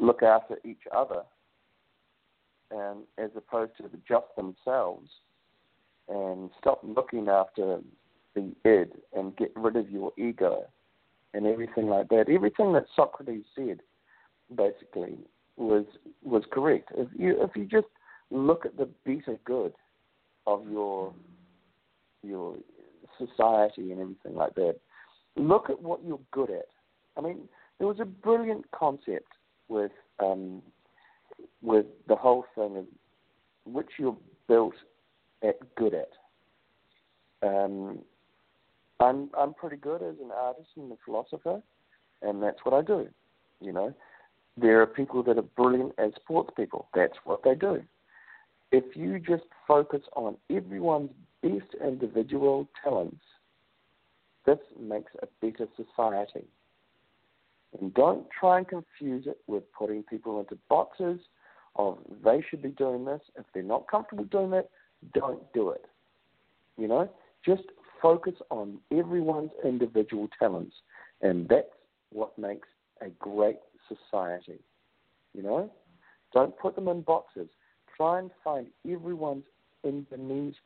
look 0.00 0.22
after 0.22 0.58
each 0.64 0.82
other 0.94 1.22
and 2.70 3.00
as 3.18 3.30
opposed 3.36 3.72
to 3.76 3.84
just 4.08 4.26
themselves, 4.36 5.08
and 6.08 6.50
stop 6.58 6.80
looking 6.82 7.28
after 7.28 7.80
the 8.34 8.52
id 8.64 8.92
and 9.14 9.36
get 9.36 9.52
rid 9.54 9.76
of 9.76 9.90
your 9.90 10.12
ego 10.16 10.64
and 11.34 11.46
everything 11.46 11.86
like 11.86 12.08
that. 12.08 12.28
Everything 12.28 12.72
that 12.72 12.86
Socrates 12.96 13.44
said, 13.54 13.80
basically, 14.54 15.18
was 15.56 15.84
was 16.22 16.42
correct. 16.50 16.90
If 16.96 17.08
you 17.16 17.42
if 17.42 17.50
you 17.54 17.66
just 17.66 17.88
look 18.30 18.64
at 18.64 18.76
the 18.76 18.88
better 19.04 19.38
good 19.44 19.72
of 20.46 20.68
your 20.70 21.12
your 22.22 22.56
society 23.18 23.92
and 23.92 24.00
everything 24.00 24.34
like 24.34 24.54
that, 24.54 24.76
look 25.36 25.70
at 25.70 25.80
what 25.80 26.00
you're 26.04 26.20
good 26.30 26.50
at. 26.50 26.68
I 27.16 27.20
mean, 27.20 27.48
there 27.82 27.88
was 27.88 27.98
a 27.98 28.04
brilliant 28.04 28.70
concept 28.70 29.26
with 29.66 29.90
um, 30.20 30.62
with 31.62 31.86
the 32.06 32.14
whole 32.14 32.44
thing 32.54 32.76
of 32.76 32.84
which 33.64 33.88
you're 33.98 34.16
built 34.46 34.76
at 35.42 35.56
good 35.74 35.92
at. 35.92 36.12
Um, 37.44 37.98
I'm 39.00 39.30
I'm 39.36 39.52
pretty 39.52 39.78
good 39.78 40.00
as 40.00 40.14
an 40.22 40.30
artist 40.32 40.68
and 40.76 40.92
a 40.92 40.96
philosopher, 41.04 41.60
and 42.22 42.40
that's 42.40 42.60
what 42.62 42.72
I 42.72 42.82
do. 42.82 43.08
You 43.60 43.72
know, 43.72 43.92
there 44.56 44.80
are 44.80 44.86
people 44.86 45.24
that 45.24 45.36
are 45.36 45.42
brilliant 45.42 45.92
as 45.98 46.12
sports 46.14 46.50
people. 46.56 46.86
That's 46.94 47.18
what 47.24 47.42
they 47.42 47.56
do. 47.56 47.82
If 48.70 48.94
you 48.94 49.18
just 49.18 49.46
focus 49.66 50.02
on 50.14 50.36
everyone's 50.48 51.10
best 51.42 51.74
individual 51.84 52.68
talents, 52.84 53.24
this 54.46 54.58
makes 54.78 55.10
a 55.20 55.26
better 55.40 55.66
society. 55.74 56.46
And 57.80 57.94
don't 57.94 58.26
try 58.38 58.58
and 58.58 58.68
confuse 58.68 59.26
it 59.26 59.38
with 59.46 59.64
putting 59.72 60.02
people 60.02 60.40
into 60.40 60.58
boxes 60.68 61.20
of 61.76 61.98
they 62.22 62.44
should 62.48 62.62
be 62.62 62.68
doing 62.70 63.04
this. 63.04 63.20
If 63.36 63.46
they're 63.54 63.62
not 63.62 63.88
comfortable 63.90 64.24
doing 64.24 64.52
it, 64.52 64.70
don't 65.14 65.40
do 65.52 65.70
it. 65.70 65.84
You 66.76 66.88
know, 66.88 67.10
just 67.44 67.62
focus 68.00 68.34
on 68.50 68.78
everyone's 68.92 69.50
individual 69.64 70.28
talents, 70.38 70.74
and 71.22 71.48
that's 71.48 71.66
what 72.10 72.36
makes 72.38 72.68
a 73.00 73.08
great 73.18 73.58
society. 73.88 74.58
You 75.34 75.42
know, 75.42 75.70
don't 76.32 76.56
put 76.58 76.74
them 76.74 76.88
in 76.88 77.02
boxes. 77.02 77.48
Try 77.96 78.18
and 78.18 78.30
find 78.42 78.66
everyone's 78.90 79.44
in 79.84 80.06
the 80.10 80.16
niche. 80.16 80.56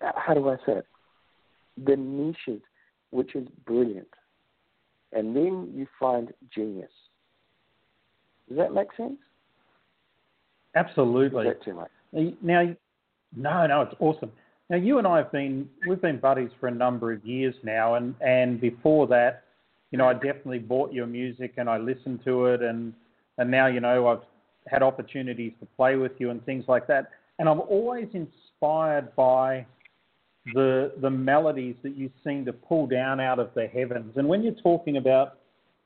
Uh, 0.00 0.12
how 0.16 0.34
do 0.34 0.48
I 0.48 0.56
say 0.66 0.78
it? 0.78 0.86
The 1.84 1.96
niches, 1.96 2.62
which 3.10 3.34
is 3.34 3.48
brilliant, 3.66 4.08
and 5.12 5.34
then 5.36 5.70
you 5.74 5.86
find 5.98 6.32
genius. 6.54 6.90
Does 8.48 8.58
that 8.58 8.72
make 8.72 8.88
sense? 8.96 9.18
Absolutely. 10.74 11.46
Is 11.46 11.54
that 11.54 11.64
too 11.64 11.74
much? 11.74 11.90
Now, 12.42 12.74
no, 13.34 13.66
no, 13.66 13.82
it's 13.82 13.94
awesome. 14.00 14.32
Now, 14.70 14.76
you 14.76 14.98
and 14.98 15.06
I 15.06 15.18
have 15.18 15.32
been 15.32 15.68
we've 15.86 16.00
been 16.00 16.18
buddies 16.18 16.50
for 16.58 16.68
a 16.68 16.74
number 16.74 17.12
of 17.12 17.24
years 17.24 17.54
now, 17.62 17.94
and 17.94 18.14
and 18.20 18.60
before 18.60 19.06
that, 19.08 19.44
you 19.90 19.98
know, 19.98 20.08
I 20.08 20.14
definitely 20.14 20.60
bought 20.60 20.92
your 20.92 21.06
music 21.06 21.54
and 21.56 21.68
I 21.68 21.78
listened 21.78 22.20
to 22.24 22.46
it, 22.46 22.62
and 22.62 22.92
and 23.38 23.50
now 23.50 23.66
you 23.66 23.80
know 23.80 24.06
I've 24.08 24.22
had 24.66 24.82
opportunities 24.82 25.52
to 25.60 25.66
play 25.76 25.96
with 25.96 26.12
you 26.18 26.30
and 26.30 26.44
things 26.46 26.64
like 26.68 26.86
that, 26.86 27.10
and 27.38 27.48
I'm 27.48 27.60
always 27.60 28.08
inspired 28.14 29.14
by 29.16 29.66
the 30.54 30.92
the 31.00 31.10
melodies 31.10 31.76
that 31.82 31.96
you 31.96 32.10
seem 32.24 32.44
to 32.44 32.52
pull 32.52 32.86
down 32.86 33.20
out 33.20 33.38
of 33.38 33.50
the 33.54 33.66
heavens. 33.66 34.12
And 34.16 34.28
when 34.28 34.42
you're 34.42 34.54
talking 34.54 34.96
about 34.96 35.38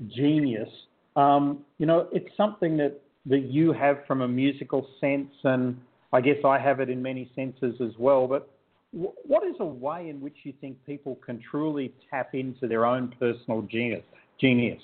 genius, 0.08 0.68
um, 1.14 1.64
you 1.78 1.86
know, 1.86 2.08
it's 2.12 2.28
something 2.36 2.76
that 2.78 3.00
that 3.26 3.50
you 3.50 3.72
have 3.72 3.98
from 4.06 4.22
a 4.22 4.28
musical 4.28 4.86
sense, 5.00 5.32
and 5.44 5.78
I 6.12 6.20
guess 6.20 6.36
I 6.44 6.58
have 6.58 6.80
it 6.80 6.88
in 6.88 7.02
many 7.02 7.30
senses 7.34 7.80
as 7.80 7.92
well. 7.98 8.26
But 8.26 8.48
w- 8.92 9.12
what 9.26 9.44
is 9.44 9.56
a 9.60 9.64
way 9.64 10.08
in 10.08 10.20
which 10.20 10.36
you 10.44 10.54
think 10.60 10.78
people 10.86 11.18
can 11.24 11.40
truly 11.50 11.92
tap 12.10 12.34
into 12.34 12.66
their 12.66 12.86
own 12.86 13.12
personal 13.18 13.62
genius? 13.62 14.04
Genius. 14.40 14.80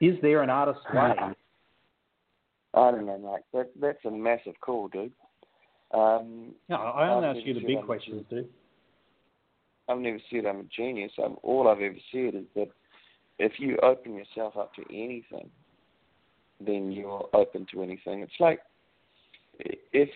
Is 0.00 0.16
there 0.22 0.42
an 0.42 0.50
artist's 0.50 0.82
way? 0.94 1.14
I 2.72 2.90
don't 2.90 3.06
know, 3.06 3.18
Mike. 3.18 3.42
That 3.52 3.70
that's 3.80 4.04
a 4.04 4.10
massive 4.10 4.54
call, 4.60 4.88
dude. 4.88 5.12
Um, 5.92 6.54
no, 6.68 6.76
I 6.76 7.08
only 7.08 7.28
ask 7.28 7.46
you 7.46 7.54
the 7.54 7.60
big 7.60 7.76
I'm- 7.78 7.86
questions, 7.86 8.24
dude. 8.30 8.48
I've 9.88 9.98
never 9.98 10.20
said 10.30 10.46
I'm 10.46 10.60
a 10.60 10.64
genius. 10.64 11.10
i 11.18 11.22
all 11.42 11.66
I've 11.66 11.80
ever 11.80 11.98
said 12.12 12.36
is 12.36 12.46
that 12.54 12.68
if 13.40 13.58
you 13.58 13.76
open 13.82 14.14
yourself 14.14 14.56
up 14.56 14.72
to 14.74 14.82
anything, 14.88 15.50
then 16.64 16.92
you're 16.92 17.28
open 17.34 17.66
to 17.72 17.82
anything. 17.82 18.20
It's 18.20 18.38
like 18.38 18.60
if, 19.58 20.08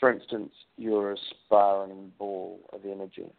for 0.00 0.12
instance, 0.12 0.52
you're 0.76 1.12
a 1.12 1.16
spiraling 1.46 2.12
ball 2.18 2.60
of 2.72 2.80
energy 2.84 3.30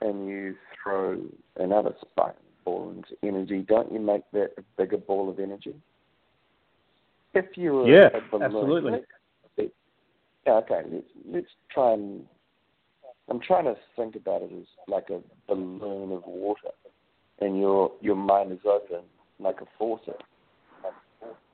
and 0.00 0.28
you 0.28 0.54
throw 0.82 1.20
another 1.56 1.94
spiraling 2.02 2.36
ball 2.64 2.90
into 2.90 3.16
energy, 3.22 3.64
don't 3.66 3.90
you 3.90 3.98
make 3.98 4.22
that 4.32 4.50
a 4.58 4.62
bigger 4.76 4.98
ball 4.98 5.28
of 5.28 5.40
energy? 5.40 5.74
If 7.36 7.56
you 7.56 7.72
were 7.74 7.88
Yeah, 7.88 8.08
absolutely. 8.40 8.92
let's- 8.92 9.70
yeah, 10.46 10.52
okay. 10.54 10.82
Let's 10.90 11.06
let's 11.26 11.54
try 11.70 11.92
and. 11.92 12.26
I'm 13.28 13.40
trying 13.40 13.64
to 13.64 13.76
think 13.96 14.14
about 14.14 14.42
it 14.42 14.52
as 14.52 14.66
like 14.86 15.10
a 15.10 15.20
balloon 15.48 16.12
of 16.12 16.24
water, 16.26 16.70
and 17.40 17.58
your 17.58 17.92
your 18.00 18.14
mind 18.16 18.52
is 18.52 18.60
open 18.64 19.02
like 19.40 19.60
a 19.60 19.66
faucet. 19.78 20.22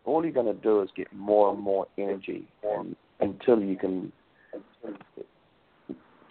All 0.04 0.22
you're 0.22 0.32
going 0.32 0.54
to 0.54 0.60
do 0.62 0.82
is 0.82 0.90
get 0.96 1.12
more 1.12 1.52
and 1.52 1.60
more 1.60 1.86
energy 1.96 2.46
and, 2.64 2.96
until 3.20 3.60
you 3.62 3.76
can 3.76 4.12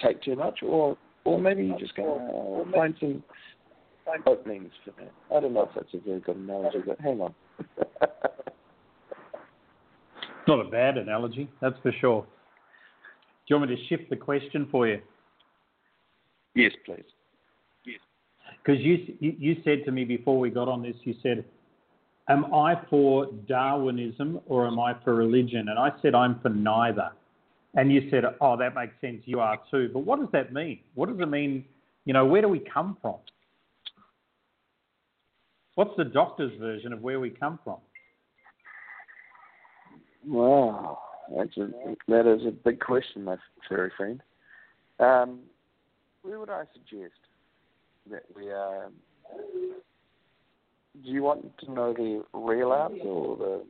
take 0.04 0.22
too 0.22 0.36
much, 0.36 0.62
or 0.62 0.98
or 1.26 1.40
maybe 1.40 1.66
you're 1.66 1.80
just 1.80 1.96
going 1.96 2.20
to 2.20 2.72
find 2.72 2.96
some 3.00 3.24
openings 4.28 4.72
for 4.86 4.92
that. 5.00 5.12
I 5.36 5.40
don't 5.40 5.54
know 5.54 5.64
if 5.64 5.70
that's 5.74 5.94
a 5.94 6.00
very 6.00 6.20
good 6.20 6.38
analogy, 6.38 6.80
but 6.86 7.00
hang 7.00 7.22
on. 7.22 7.34
Not 10.48 10.66
a 10.66 10.70
bad 10.70 10.98
analogy, 10.98 11.50
that's 11.62 11.76
for 11.84 11.92
sure. 12.00 12.22
Do 12.22 13.56
you 13.56 13.60
want 13.60 13.70
me 13.70 13.76
to 13.76 13.88
shift 13.88 14.10
the 14.10 14.16
question 14.16 14.68
for 14.72 14.88
you? 14.88 15.00
yes, 16.56 16.72
please. 16.86 17.04
Yes. 17.86 18.00
Because 18.64 18.82
you, 18.82 19.16
you 19.20 19.36
you 19.38 19.56
said 19.64 19.86
to 19.86 19.92
me 19.92 20.04
before 20.04 20.40
we 20.40 20.50
got 20.50 20.68
on 20.68 20.82
this, 20.82 20.96
you 21.04 21.16
said, 21.24 21.46
"Am 22.28 22.54
I 22.54 22.76
for 22.90 23.28
Darwinism 23.48 24.40
or 24.48 24.68
am 24.68 24.80
I 24.80 24.96
for 25.04 25.16
religion?" 25.16 25.70
And 25.70 25.80
I 25.80 25.92
said, 26.02 26.16
"I'm 26.16 26.40
for 26.42 26.50
neither." 26.50 27.12
And 27.74 27.92
you 27.92 28.10
said, 28.10 28.24
"Oh, 28.42 28.58
that 28.58 28.76
makes 28.76 28.94
sense. 29.02 29.22
You 29.26 29.40
are 29.40 29.58
too." 29.70 29.90
But 29.94 30.00
what 30.00 30.20
does 30.20 30.30
that 30.34 30.54
mean? 30.54 30.80
What 30.96 31.10
does 31.10 31.20
it 31.20 31.30
mean? 31.30 31.66
You 32.06 32.14
know, 32.14 32.26
where 32.26 32.42
do 32.42 32.50
we 32.50 32.60
come 32.60 32.98
from? 33.02 33.16
What's 35.76 35.96
the 35.98 36.04
doctor's 36.04 36.52
version 36.60 36.94
of 36.94 37.02
where 37.02 37.20
we 37.20 37.30
come 37.30 37.60
from? 37.64 37.78
Wow, 40.28 41.00
that's 41.36 41.58
a 41.58 41.70
that 42.08 42.28
is 42.28 42.46
a 42.46 42.52
big 42.52 42.80
question, 42.80 43.24
my 43.24 43.38
fairy 43.68 43.92
friend. 43.98 44.22
Um, 45.00 45.40
where 46.22 46.40
would 46.40 46.50
I 46.50 46.64
suggest 46.74 47.14
that 48.10 48.24
we 48.36 48.52
are? 48.52 48.90
Do 51.04 51.10
you 51.10 51.24
want 51.24 51.58
to 51.60 51.72
know 51.72 51.94
the 51.94 52.24
real 52.34 52.74
answer 52.74 53.08
or 53.08 53.38
the 53.38 53.64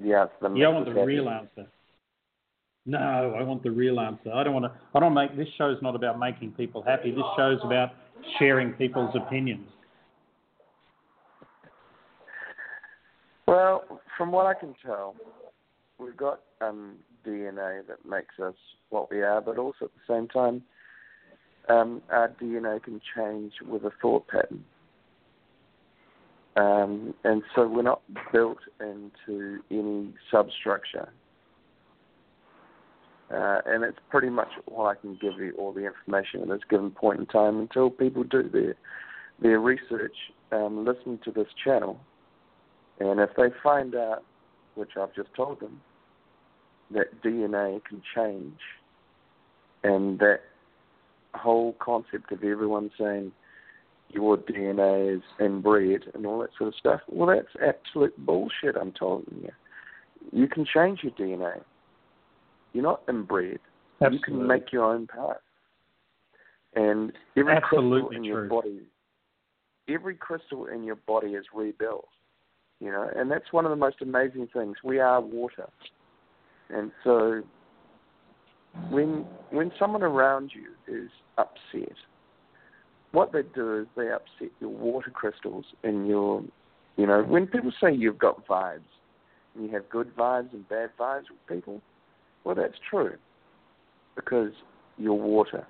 the 0.00 0.14
answer? 0.14 0.32
The 0.40 0.54
Yeah, 0.54 0.68
I 0.68 0.70
want 0.70 0.86
the 0.86 1.04
real 1.04 1.28
answer. 1.28 1.66
No, 2.88 3.34
I 3.38 3.42
want 3.42 3.62
the 3.62 3.70
real 3.70 3.98
answer. 3.98 4.32
I 4.32 4.44
don't 4.44 4.54
want 4.54 4.64
to. 4.66 4.72
I 4.94 5.00
don't 5.00 5.14
make 5.14 5.36
this 5.36 5.48
show's 5.58 5.80
not 5.82 5.94
about 5.94 6.18
making 6.18 6.52
people 6.52 6.82
happy. 6.82 7.10
This 7.10 7.24
show's 7.36 7.58
about 7.64 7.90
sharing 8.38 8.72
people's 8.72 9.14
opinions. 9.16 9.68
Well, 13.46 13.84
from 14.16 14.32
what 14.32 14.46
I 14.46 14.54
can 14.54 14.74
tell, 14.84 15.14
we've 15.98 16.16
got 16.16 16.40
um, 16.60 16.96
DNA 17.26 17.86
that 17.86 18.04
makes 18.08 18.38
us 18.42 18.54
what 18.90 19.10
we 19.10 19.22
are, 19.22 19.40
but 19.40 19.58
also 19.58 19.86
at 19.86 19.90
the 19.94 20.14
same 20.14 20.28
time, 20.28 20.62
um, 21.68 22.02
our 22.10 22.28
DNA 22.40 22.82
can 22.82 23.00
change 23.16 23.52
with 23.66 23.84
a 23.84 23.90
thought 24.00 24.26
pattern. 24.28 24.64
Um, 26.56 27.14
and 27.24 27.42
so 27.54 27.68
we're 27.68 27.82
not 27.82 28.00
built 28.32 28.58
into 28.80 29.58
any 29.70 30.14
substructure. 30.30 31.08
Uh, 33.30 33.58
and 33.66 33.84
it's 33.84 33.98
pretty 34.08 34.30
much 34.30 34.48
all 34.66 34.86
I 34.86 34.94
can 34.94 35.18
give 35.20 35.34
you, 35.38 35.52
all 35.58 35.72
the 35.72 35.84
information 35.84 36.42
at 36.42 36.48
this 36.48 36.60
given 36.70 36.92
point 36.92 37.20
in 37.20 37.26
time 37.26 37.58
until 37.58 37.90
people 37.90 38.22
do 38.22 38.48
their, 38.48 38.76
their 39.42 39.58
research, 39.58 40.14
um, 40.52 40.86
listen 40.86 41.18
to 41.24 41.32
this 41.32 41.48
channel, 41.62 42.00
and 43.00 43.20
if 43.20 43.30
they 43.36 43.48
find 43.62 43.94
out, 43.94 44.22
which 44.74 44.90
I've 45.00 45.14
just 45.14 45.32
told 45.34 45.60
them, 45.60 45.80
that 46.92 47.22
DNA 47.22 47.82
can 47.84 48.02
change, 48.14 48.58
and 49.82 50.18
that 50.18 50.40
whole 51.34 51.74
concept 51.78 52.32
of 52.32 52.42
everyone 52.42 52.90
saying 52.98 53.32
your 54.10 54.36
DNA 54.36 55.16
is 55.16 55.22
inbred 55.40 56.04
and 56.14 56.26
all 56.26 56.38
that 56.40 56.50
sort 56.56 56.68
of 56.68 56.74
stuff, 56.74 57.00
well, 57.08 57.28
that's 57.28 57.48
absolute 57.62 58.16
bullshit, 58.24 58.76
I'm 58.80 58.92
telling 58.92 59.24
you. 59.42 59.50
You 60.32 60.48
can 60.48 60.64
change 60.64 61.00
your 61.02 61.12
DNA. 61.12 61.60
You're 62.72 62.84
not 62.84 63.02
inbred. 63.08 63.58
You 64.00 64.18
can 64.24 64.46
make 64.46 64.72
your 64.72 64.84
own 64.84 65.06
path. 65.06 65.36
And 66.74 67.12
every 67.36 67.54
Absolutely 67.54 68.00
crystal 68.00 68.16
in 68.16 68.24
your 68.24 68.44
body, 68.44 68.82
every 69.88 70.14
crystal 70.14 70.66
in 70.66 70.84
your 70.84 70.96
body 70.96 71.28
is 71.28 71.46
rebuilt. 71.54 72.08
You 72.80 72.90
know, 72.90 73.08
and 73.16 73.30
that's 73.30 73.52
one 73.52 73.64
of 73.64 73.70
the 73.70 73.76
most 73.76 73.96
amazing 74.02 74.48
things. 74.52 74.76
We 74.84 74.98
are 74.98 75.20
water, 75.20 75.68
and 76.68 76.92
so 77.02 77.42
when 78.90 79.24
when 79.50 79.72
someone 79.78 80.02
around 80.02 80.52
you 80.54 80.72
is 80.86 81.10
upset, 81.38 81.96
what 83.12 83.32
they 83.32 83.42
do 83.54 83.80
is 83.80 83.86
they 83.96 84.10
upset 84.10 84.50
your 84.60 84.70
water 84.70 85.10
crystals 85.10 85.64
and 85.84 86.06
your, 86.06 86.44
you 86.98 87.06
know, 87.06 87.22
when 87.22 87.46
people 87.46 87.72
say 87.80 87.94
you've 87.94 88.18
got 88.18 88.46
vibes, 88.46 88.80
and 89.54 89.64
you 89.64 89.70
have 89.72 89.88
good 89.88 90.14
vibes 90.14 90.52
and 90.52 90.68
bad 90.68 90.90
vibes 91.00 91.24
with 91.30 91.46
people, 91.48 91.80
well, 92.44 92.54
that's 92.54 92.76
true, 92.90 93.14
because 94.14 94.52
you're 94.98 95.14
water. 95.14 95.66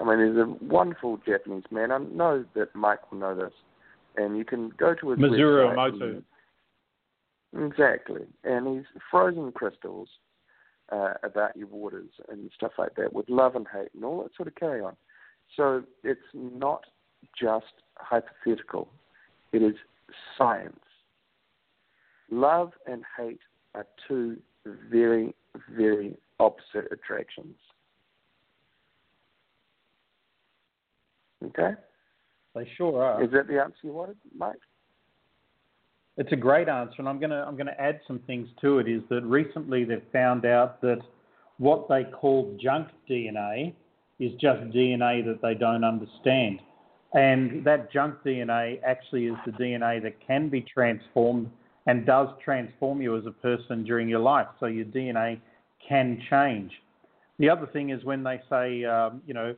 I 0.00 0.04
mean, 0.04 0.18
there's 0.18 0.48
a 0.48 0.64
wonderful 0.64 1.20
Japanese 1.26 1.64
man. 1.70 1.92
I 1.92 1.98
know 1.98 2.46
that 2.54 2.74
Mike 2.74 3.12
will 3.12 3.18
know 3.18 3.34
this, 3.36 3.52
and 4.16 4.36
you 4.36 4.44
can 4.44 4.70
go 4.70 4.94
to 4.94 5.10
his 5.10 5.18
Emoto. 5.74 6.22
Exactly, 7.54 8.22
and 8.44 8.66
he's 8.66 8.86
frozen 9.10 9.52
crystals 9.52 10.08
uh, 10.90 11.14
about 11.22 11.56
your 11.56 11.66
waters 11.66 12.08
and 12.28 12.50
stuff 12.56 12.72
like 12.78 12.94
that 12.96 13.12
with 13.12 13.28
love 13.28 13.56
and 13.56 13.66
hate 13.72 13.90
and 13.94 14.04
all 14.04 14.22
that 14.22 14.34
sort 14.36 14.48
of 14.48 14.54
carry 14.54 14.80
on. 14.80 14.96
So 15.56 15.82
it's 16.02 16.20
not 16.32 16.84
just 17.38 17.66
hypothetical; 17.96 18.88
it 19.52 19.62
is 19.62 19.74
science. 20.38 20.78
Love 22.30 22.72
and 22.86 23.02
hate 23.18 23.40
are 23.74 23.86
two 24.08 24.38
very, 24.90 25.34
very 25.76 26.16
opposite 26.40 26.90
attractions. 26.90 27.56
Okay, 31.44 31.72
They 32.54 32.68
sure 32.76 33.02
are. 33.02 33.22
is 33.22 33.30
that 33.32 33.48
the 33.48 33.60
answer 33.60 33.78
you 33.82 33.92
wanted, 33.92 34.16
Mike? 34.36 34.56
It's 36.18 36.32
a 36.32 36.36
great 36.36 36.68
answer, 36.68 36.96
and 36.98 37.08
I'm 37.08 37.18
going 37.18 37.30
to 37.30 37.44
I'm 37.46 37.56
going 37.56 37.66
to 37.66 37.80
add 37.80 38.00
some 38.06 38.18
things 38.26 38.48
to 38.60 38.78
it. 38.78 38.88
Is 38.88 39.02
that 39.08 39.22
recently 39.22 39.84
they've 39.84 40.02
found 40.12 40.44
out 40.44 40.80
that 40.82 41.00
what 41.56 41.88
they 41.88 42.04
call 42.04 42.56
junk 42.62 42.88
DNA 43.08 43.74
is 44.18 44.32
just 44.32 44.60
DNA 44.70 45.24
that 45.24 45.40
they 45.40 45.54
don't 45.54 45.84
understand, 45.84 46.60
and 47.14 47.64
that 47.64 47.90
junk 47.90 48.16
DNA 48.24 48.80
actually 48.84 49.26
is 49.26 49.36
the 49.46 49.52
DNA 49.52 50.02
that 50.02 50.14
can 50.26 50.50
be 50.50 50.60
transformed 50.60 51.50
and 51.86 52.06
does 52.06 52.28
transform 52.44 53.00
you 53.00 53.16
as 53.16 53.24
a 53.26 53.30
person 53.30 53.82
during 53.82 54.08
your 54.08 54.20
life. 54.20 54.46
So 54.60 54.66
your 54.66 54.84
DNA 54.84 55.40
can 55.88 56.22
change. 56.30 56.70
The 57.38 57.48
other 57.48 57.66
thing 57.66 57.90
is 57.90 58.04
when 58.04 58.22
they 58.22 58.40
say, 58.48 58.84
um, 58.84 59.22
you 59.26 59.34
know, 59.34 59.54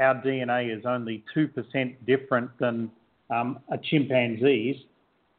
our 0.00 0.14
DNA 0.22 0.76
is 0.76 0.84
only 0.86 1.24
2% 1.36 1.94
different 2.06 2.50
than 2.58 2.90
um, 3.30 3.58
a 3.70 3.78
chimpanzee's, 3.78 4.76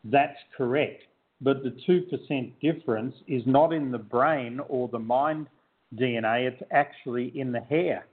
that's 0.06 0.38
correct. 0.56 1.04
But 1.41 1.63
the 1.63 1.76
2% 1.88 2.52
difference 2.62 3.15
is 3.28 3.44
not 3.46 3.74
in 3.74 3.91
the 3.91 3.98
brain 3.98 4.60
or 4.70 4.88
the 4.88 5.00
mind 5.00 5.48
DNA, 5.96 6.48
it's 6.48 6.62
actually 6.72 7.38
in 7.38 7.52
the 7.52 7.60
hair. 7.60 8.06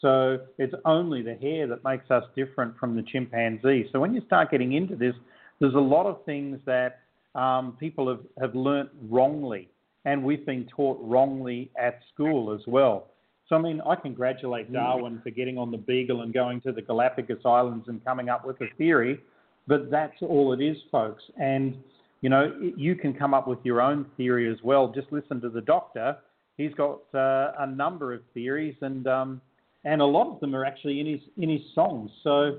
So 0.00 0.38
it's 0.58 0.74
only 0.84 1.22
the 1.22 1.34
hair 1.34 1.66
that 1.68 1.82
makes 1.82 2.10
us 2.10 2.24
different 2.36 2.76
from 2.78 2.96
the 2.96 3.02
chimpanzee. 3.02 3.88
So 3.92 4.00
when 4.00 4.14
you 4.14 4.20
start 4.26 4.50
getting 4.50 4.74
into 4.74 4.94
this, 4.94 5.14
there's 5.58 5.74
a 5.74 5.78
lot 5.78 6.06
of 6.06 6.24
things 6.24 6.58
that 6.66 7.00
um, 7.34 7.76
people 7.80 8.08
have, 8.08 8.20
have 8.40 8.54
learnt 8.54 8.90
wrongly, 9.08 9.68
and 10.04 10.22
we've 10.22 10.44
been 10.44 10.66
taught 10.74 10.98
wrongly 11.00 11.70
at 11.78 12.00
school 12.12 12.52
as 12.52 12.60
well. 12.66 13.08
So, 13.48 13.56
I 13.56 13.60
mean, 13.60 13.80
I 13.86 13.94
congratulate 13.94 14.72
Darwin 14.72 15.20
for 15.22 15.30
getting 15.30 15.56
on 15.56 15.70
the 15.70 15.78
Beagle 15.78 16.22
and 16.22 16.34
going 16.34 16.60
to 16.62 16.72
the 16.72 16.82
Galapagos 16.82 17.42
Islands 17.44 17.86
and 17.88 18.04
coming 18.04 18.28
up 18.28 18.44
with 18.44 18.60
a 18.60 18.66
theory, 18.76 19.20
but 19.68 19.88
that's 19.88 20.20
all 20.20 20.52
it 20.52 20.60
is, 20.60 20.76
folks. 20.90 21.22
And, 21.40 21.76
you 22.22 22.28
know, 22.28 22.52
you 22.76 22.96
can 22.96 23.14
come 23.14 23.34
up 23.34 23.46
with 23.46 23.60
your 23.62 23.80
own 23.80 24.06
theory 24.16 24.50
as 24.50 24.58
well. 24.64 24.92
Just 24.92 25.12
listen 25.12 25.40
to 25.42 25.48
the 25.48 25.60
doctor. 25.60 26.16
He's 26.56 26.74
got 26.74 27.02
uh, 27.14 27.52
a 27.60 27.66
number 27.68 28.12
of 28.14 28.22
theories, 28.34 28.74
and 28.80 29.06
um, 29.06 29.40
and 29.84 30.00
a 30.00 30.04
lot 30.04 30.32
of 30.32 30.40
them 30.40 30.56
are 30.56 30.64
actually 30.64 31.00
in 31.00 31.06
his 31.06 31.20
in 31.36 31.50
his 31.50 31.60
songs. 31.74 32.10
So, 32.24 32.58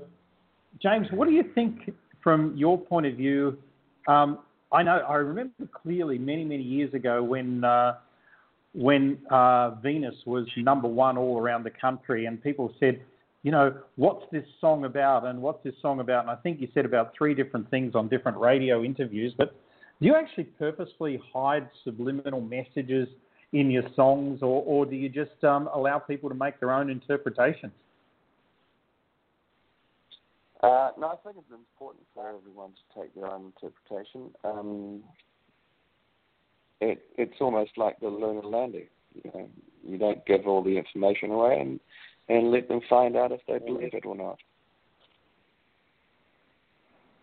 James, 0.80 1.08
what 1.10 1.26
do 1.26 1.34
you 1.34 1.44
think 1.54 1.90
from 2.22 2.56
your 2.56 2.78
point 2.78 3.06
of 3.06 3.14
view, 3.14 3.58
um, 4.06 4.38
I 4.72 4.82
know 4.82 4.98
I 4.98 5.16
remember 5.16 5.66
clearly 5.72 6.16
many 6.16 6.44
many 6.44 6.62
years 6.62 6.94
ago 6.94 7.22
when 7.22 7.64
uh, 7.64 7.94
when 8.74 9.18
uh, 9.30 9.70
Venus 9.82 10.14
was 10.26 10.46
number 10.56 10.88
one 10.88 11.16
all 11.16 11.38
around 11.38 11.64
the 11.64 11.70
country, 11.70 12.26
and 12.26 12.42
people 12.42 12.72
said, 12.78 13.00
you 13.42 13.52
know, 13.52 13.74
what's 13.96 14.24
this 14.30 14.44
song 14.60 14.84
about, 14.84 15.24
and 15.24 15.40
what's 15.40 15.62
this 15.64 15.74
song 15.80 16.00
about? 16.00 16.22
And 16.22 16.30
I 16.30 16.36
think 16.36 16.60
you 16.60 16.68
said 16.74 16.84
about 16.84 17.12
three 17.16 17.34
different 17.34 17.70
things 17.70 17.94
on 17.94 18.08
different 18.08 18.38
radio 18.38 18.82
interviews. 18.82 19.32
But 19.36 19.54
do 20.00 20.06
you 20.06 20.14
actually 20.14 20.44
purposely 20.44 21.20
hide 21.32 21.68
subliminal 21.84 22.40
messages 22.40 23.08
in 23.52 23.70
your 23.70 23.84
songs, 23.96 24.42
or, 24.42 24.62
or 24.64 24.84
do 24.84 24.96
you 24.96 25.08
just 25.08 25.42
um, 25.44 25.68
allow 25.72 25.98
people 25.98 26.28
to 26.28 26.34
make 26.34 26.60
their 26.60 26.72
own 26.72 26.90
interpretations? 26.90 27.72
Uh, 30.62 30.90
no, 30.98 31.06
I 31.06 31.16
think 31.22 31.36
it's 31.38 31.52
important 31.52 32.04
for 32.14 32.28
everyone 32.28 32.70
to 32.70 33.00
take 33.00 33.14
their 33.14 33.26
own 33.26 33.52
interpretation. 33.54 34.30
Um, 34.44 35.02
it, 36.80 37.02
it's 37.16 37.40
almost 37.40 37.72
like 37.76 37.98
the 38.00 38.08
lunar 38.08 38.42
landing. 38.42 38.86
You 39.14 39.30
know, 39.34 39.48
you 39.84 39.98
don't 39.98 40.24
give 40.26 40.46
all 40.46 40.62
the 40.62 40.76
information 40.76 41.30
away 41.30 41.58
and 41.60 41.80
and 42.28 42.50
let 42.50 42.68
them 42.68 42.80
find 42.90 43.16
out 43.16 43.32
if 43.32 43.40
they 43.48 43.58
believe 43.58 43.94
it 43.94 44.04
or 44.04 44.14
not. 44.14 44.38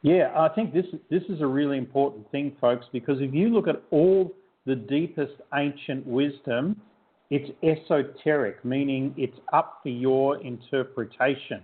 Yeah, 0.01 0.31
I 0.35 0.49
think 0.49 0.73
this 0.73 0.85
this 1.09 1.23
is 1.29 1.41
a 1.41 1.47
really 1.47 1.77
important 1.77 2.29
thing, 2.31 2.55
folks, 2.59 2.85
because 2.91 3.21
if 3.21 3.33
you 3.33 3.49
look 3.49 3.67
at 3.67 3.81
all 3.91 4.33
the 4.65 4.75
deepest 4.75 5.33
ancient 5.53 6.05
wisdom, 6.07 6.81
it's 7.29 7.51
esoteric, 7.63 8.63
meaning 8.65 9.13
it's 9.17 9.37
up 9.53 9.79
for 9.83 9.89
your 9.89 10.41
interpretation 10.41 11.61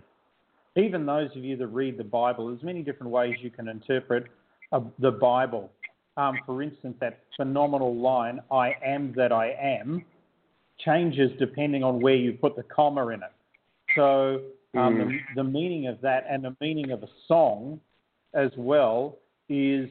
even 0.75 1.05
those 1.05 1.29
of 1.35 1.43
you 1.43 1.57
that 1.57 1.67
read 1.67 1.97
the 1.97 2.03
Bible, 2.03 2.47
there's 2.47 2.63
many 2.63 2.81
different 2.81 3.11
ways 3.11 3.35
you 3.41 3.49
can 3.49 3.67
interpret 3.67 4.25
uh, 4.71 4.79
the 4.99 5.11
Bible. 5.11 5.69
Um, 6.17 6.39
for 6.45 6.61
instance, 6.61 6.95
that 6.99 7.19
phenomenal 7.37 7.95
line, 7.95 8.39
I 8.51 8.75
am 8.85 9.13
that 9.15 9.31
I 9.31 9.55
am, 9.61 10.03
changes 10.79 11.31
depending 11.39 11.83
on 11.83 12.01
where 12.01 12.15
you 12.15 12.33
put 12.33 12.55
the 12.55 12.63
comma 12.63 13.07
in 13.09 13.21
it. 13.21 13.31
So 13.95 14.41
um, 14.77 14.95
mm. 14.95 15.07
the, 15.07 15.19
the 15.35 15.43
meaning 15.43 15.87
of 15.87 16.01
that 16.01 16.25
and 16.29 16.43
the 16.43 16.55
meaning 16.59 16.91
of 16.91 17.03
a 17.03 17.09
song 17.27 17.79
as 18.33 18.51
well 18.57 19.17
is 19.47 19.89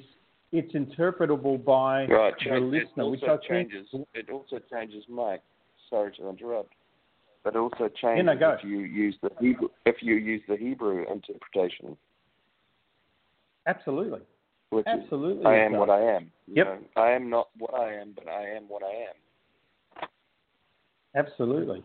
it's 0.53 0.73
interpretable 0.75 1.65
by 1.65 2.07
right. 2.07 2.35
the 2.45 2.59
listener, 2.59 3.05
it 3.05 3.11
which 3.11 3.23
I 3.23 3.37
changes, 3.49 3.87
think 3.91 4.09
it 4.15 4.29
also 4.31 4.61
changes 4.71 5.05
Mike. 5.09 5.43
Sorry 5.89 6.13
to 6.17 6.29
interrupt 6.29 6.75
but 7.43 7.57
also 7.57 7.89
changes 8.01 8.37
if 8.41 8.65
you 8.65 8.81
use 8.81 9.17
the 9.23 9.31
Hebrew, 9.41 9.69
if 9.87 9.97
you 10.03 10.15
use 10.15 10.43
the 10.49 10.57
Hebrew 10.57 11.05
interpretation. 11.11 11.97
Absolutely. 13.67 14.21
Which 14.71 14.87
Absolutely. 14.87 15.41
Is, 15.41 15.47
I 15.47 15.57
am 15.57 15.73
what 15.73 15.91
I 15.91 16.01
am. 16.01 16.31
Yep. 16.47 16.67
Know, 16.67 17.03
I 17.03 17.11
am 17.11 17.29
not 17.29 17.49
what 17.59 17.75
I 17.75 17.93
am, 17.95 18.13
but 18.15 18.29
I 18.29 18.49
am 18.51 18.65
what 18.69 18.83
I 18.83 20.03
am. 20.03 20.09
Absolutely. 21.17 21.83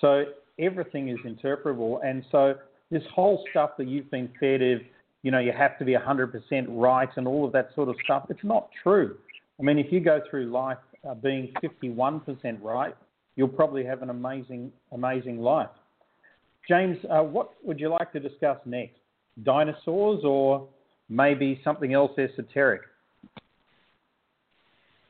So 0.00 0.24
everything 0.58 1.08
is 1.08 1.18
interpretable, 1.26 2.04
and 2.04 2.22
so 2.30 2.56
this 2.90 3.02
whole 3.14 3.44
stuff 3.50 3.70
that 3.78 3.88
you've 3.88 4.10
been 4.10 4.28
fed 4.38 4.60
of, 4.60 4.80
you 5.22 5.30
know, 5.30 5.38
you 5.38 5.52
have 5.52 5.78
to 5.78 5.84
be 5.84 5.92
100% 5.92 6.66
right 6.68 7.08
and 7.16 7.26
all 7.26 7.46
of 7.46 7.52
that 7.52 7.70
sort 7.74 7.88
of 7.88 7.96
stuff, 8.04 8.26
it's 8.28 8.44
not 8.44 8.68
true. 8.82 9.16
I 9.58 9.62
mean, 9.62 9.78
if 9.78 9.90
you 9.90 10.00
go 10.00 10.20
through 10.28 10.50
life 10.50 10.78
uh, 11.08 11.14
being 11.14 11.52
51% 11.62 12.58
right, 12.62 12.94
you'll 13.36 13.48
probably 13.48 13.84
have 13.84 14.02
an 14.02 14.10
amazing, 14.10 14.70
amazing 14.92 15.38
life. 15.38 15.68
James, 16.68 16.98
uh, 17.10 17.22
what 17.22 17.52
would 17.62 17.80
you 17.80 17.88
like 17.88 18.12
to 18.12 18.20
discuss 18.20 18.58
next? 18.64 18.96
Dinosaurs 19.42 20.20
or 20.24 20.68
maybe 21.08 21.60
something 21.64 21.92
else 21.92 22.12
esoteric? 22.18 22.82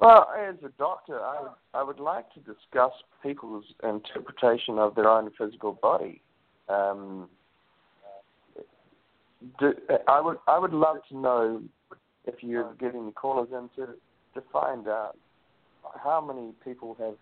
Well, 0.00 0.28
as 0.36 0.56
a 0.64 0.70
doctor, 0.76 1.20
I 1.20 1.40
would, 1.40 1.50
I 1.72 1.82
would 1.82 2.00
like 2.00 2.32
to 2.34 2.40
discuss 2.40 2.92
people's 3.22 3.64
interpretation 3.82 4.78
of 4.78 4.94
their 4.94 5.08
own 5.08 5.30
physical 5.38 5.78
body. 5.80 6.20
Um, 6.68 7.28
do, 9.58 9.72
I 10.08 10.20
would 10.20 10.38
I 10.46 10.58
would 10.58 10.72
love 10.72 10.98
to 11.10 11.16
know 11.16 11.62
if 12.26 12.36
you're 12.40 12.74
getting 12.74 13.12
callers 13.12 13.48
in 13.52 13.68
to, 13.76 13.92
to 14.34 14.42
find 14.52 14.88
out 14.88 15.16
how 16.02 16.20
many 16.20 16.52
people 16.64 16.96
have 16.98 17.14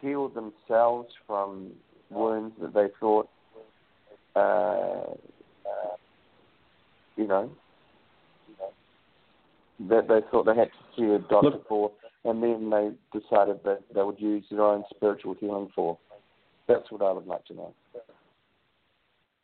healed 0.00 0.34
themselves 0.34 1.08
from 1.26 1.70
wounds 2.10 2.54
that 2.60 2.74
they 2.74 2.88
thought, 2.98 3.28
uh, 4.34 5.14
you 7.16 7.26
know, 7.26 7.50
that 9.88 10.08
they 10.08 10.20
thought 10.30 10.44
they 10.44 10.54
had 10.54 10.68
to 10.68 10.96
see 10.96 11.04
a 11.04 11.18
doctor 11.18 11.50
Look, 11.50 11.68
for, 11.68 11.92
and 12.24 12.42
then 12.42 12.70
they 12.70 13.18
decided 13.18 13.60
that 13.64 13.82
they 13.94 14.02
would 14.02 14.20
use 14.20 14.44
their 14.50 14.62
own 14.62 14.84
spiritual 14.94 15.34
healing 15.40 15.70
for. 15.74 15.98
That's 16.68 16.90
what 16.90 17.02
I 17.02 17.12
would 17.12 17.26
like 17.26 17.44
to 17.46 17.54
know. 17.54 17.74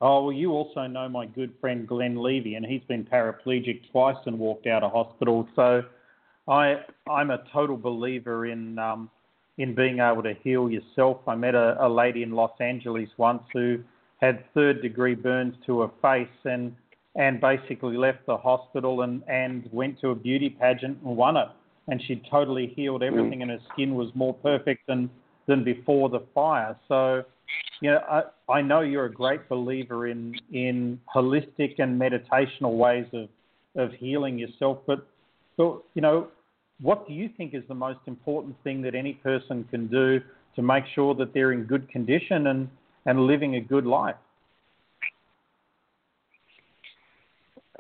Oh, 0.01 0.25
well, 0.25 0.33
you 0.33 0.53
also 0.53 0.87
know 0.87 1.09
my 1.09 1.25
good 1.25 1.55
friend 1.61 1.89
Glenn 1.89 2.23
Levy, 2.23 2.55
and 2.55 2.67
he's 2.67 2.83
been 2.87 3.05
paraplegic 3.05 3.81
twice 3.91 4.17
and 4.27 4.39
walked 4.39 4.67
out 4.67 4.83
of 4.83 4.93
hospital. 4.93 5.49
So 5.57 5.83
I, 6.47 6.83
I'm 7.11 7.31
a 7.31 7.43
total 7.53 7.79
believer 7.79 8.47
in 8.47 8.79
um, 8.79 9.11
in 9.59 9.75
being 9.75 10.01
able 10.01 10.23
to 10.23 10.35
heal 10.45 10.71
yourself. 10.71 11.19
I 11.27 11.35
met 11.35 11.55
a, 11.55 11.83
a 11.85 11.89
lady 11.89 12.23
in 12.23 12.33
Los 12.33 12.53
Angeles 12.61 13.09
once 13.17 13.43
who 13.55 13.79
had 14.21 14.45
third 14.53 14.83
degree 14.83 15.15
burns 15.15 15.55
to 15.65 15.81
her 15.81 15.91
face 16.03 16.29
and 16.45 16.77
and 17.17 17.41
basically 17.41 17.97
left 17.97 18.27
the 18.27 18.37
hospital 18.37 19.03
and, 19.03 19.23
and 19.27 19.69
went 19.73 19.99
to 20.01 20.11
a 20.11 20.15
beauty 20.15 20.51
pageant 20.51 20.99
and 21.05 21.17
won 21.17 21.37
it. 21.37 21.49
And 21.89 22.03
she 22.07 22.23
totally 22.31 22.73
healed 22.77 23.03
everything, 23.03 23.39
mm. 23.39 23.43
and 23.43 23.51
her 23.53 23.61
skin 23.73 23.95
was 23.95 24.09
more 24.15 24.35
perfect 24.35 24.87
than, 24.87 25.09
than 25.47 25.65
before 25.65 26.09
the 26.09 26.21
fire. 26.35 26.77
So, 26.89 27.23
you 27.81 27.93
know, 27.93 28.01
I, 28.11 28.53
I 28.53 28.61
know 28.61 28.81
you're 28.81 29.07
a 29.07 29.13
great 29.13 29.49
believer 29.49 30.09
in, 30.09 30.35
in 30.53 31.01
holistic 31.15 31.79
and 31.79 32.01
meditational 32.01 32.77
ways 32.77 33.07
of, 33.13 33.29
of 33.77 33.93
healing 33.95 34.39
yourself, 34.39 34.79
but, 34.87 35.07
but, 35.57 35.81
you 35.95 36.03
know, 36.03 36.29
what 36.81 37.07
do 37.07 37.15
you 37.15 37.31
think 37.37 37.55
is 37.55 37.63
the 37.69 37.75
most 37.75 38.01
important 38.07 38.57
thing 38.65 38.83
that 38.83 38.95
any 38.95 39.15
person 39.15 39.65
can 39.71 39.87
do 39.87 40.21
to 40.57 40.63
make 40.63 40.85
sure 40.95 41.15
that 41.15 41.33
they're 41.33 41.53
in 41.53 41.65
good 41.65 41.89
condition 41.89 42.49
and, 42.49 42.69
and 43.07 43.27
living 43.27 43.55
a 43.55 43.61
good 43.61 43.87
life? 43.87 44.17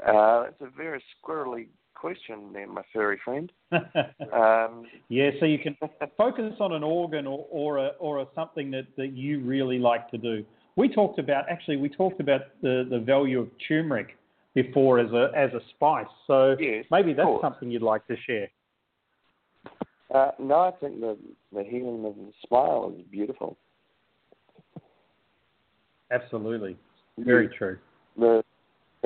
Uh, 0.04 0.44
it's 0.48 0.60
a 0.60 0.76
very 0.76 1.02
squirrely 1.22 1.68
question 1.94 2.52
there, 2.52 2.66
my 2.66 2.82
furry 2.92 3.18
friend. 3.24 3.50
um, 3.72 4.84
yeah, 5.08 5.30
so 5.40 5.46
you 5.46 5.58
can 5.58 5.76
focus 6.18 6.54
on 6.60 6.72
an 6.72 6.82
organ 6.82 7.26
or, 7.26 7.46
or, 7.50 7.78
a, 7.78 7.88
or 7.98 8.20
a 8.20 8.26
something 8.34 8.70
that, 8.70 8.86
that 8.96 9.12
you 9.12 9.40
really 9.40 9.78
like 9.78 10.10
to 10.10 10.18
do. 10.18 10.44
We 10.76 10.88
talked 10.88 11.18
about, 11.18 11.48
actually, 11.48 11.76
we 11.76 11.88
talked 11.88 12.20
about 12.20 12.42
the, 12.62 12.86
the 12.90 12.98
value 12.98 13.40
of 13.40 13.48
turmeric 13.66 14.16
before 14.54 14.98
as 14.98 15.10
a, 15.12 15.30
as 15.34 15.52
a 15.54 15.60
spice. 15.74 16.06
So 16.26 16.56
yes, 16.58 16.84
maybe 16.90 17.12
that's 17.12 17.28
something 17.40 17.70
you'd 17.70 17.82
like 17.82 18.06
to 18.08 18.16
share. 18.26 18.48
Uh, 20.14 20.30
no, 20.38 20.60
I 20.60 20.70
think 20.80 21.00
the 21.00 21.18
the 21.52 21.64
healing 21.64 22.04
of 22.04 22.14
the 22.14 22.32
smile 22.46 22.94
is 22.96 23.04
beautiful. 23.10 23.56
Absolutely, 26.10 26.76
very 27.18 27.48
true. 27.48 27.78
The 28.16 28.44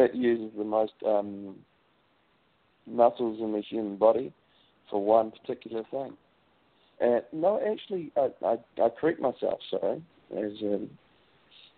it 0.04 0.14
uses 0.14 0.50
the 0.56 0.64
most 0.64 0.92
um, 1.06 1.56
muscles 2.86 3.40
in 3.40 3.52
the 3.52 3.60
human 3.60 3.96
body 3.96 4.32
for 4.90 5.02
one 5.04 5.30
particular 5.30 5.82
thing. 5.90 6.16
Uh, 7.00 7.20
no, 7.32 7.60
actually, 7.70 8.12
I, 8.16 8.28
I, 8.44 8.56
I 8.82 8.88
correct 9.00 9.20
myself. 9.20 9.58
Sorry, 9.70 10.02
as 10.36 10.52
um, 10.62 10.90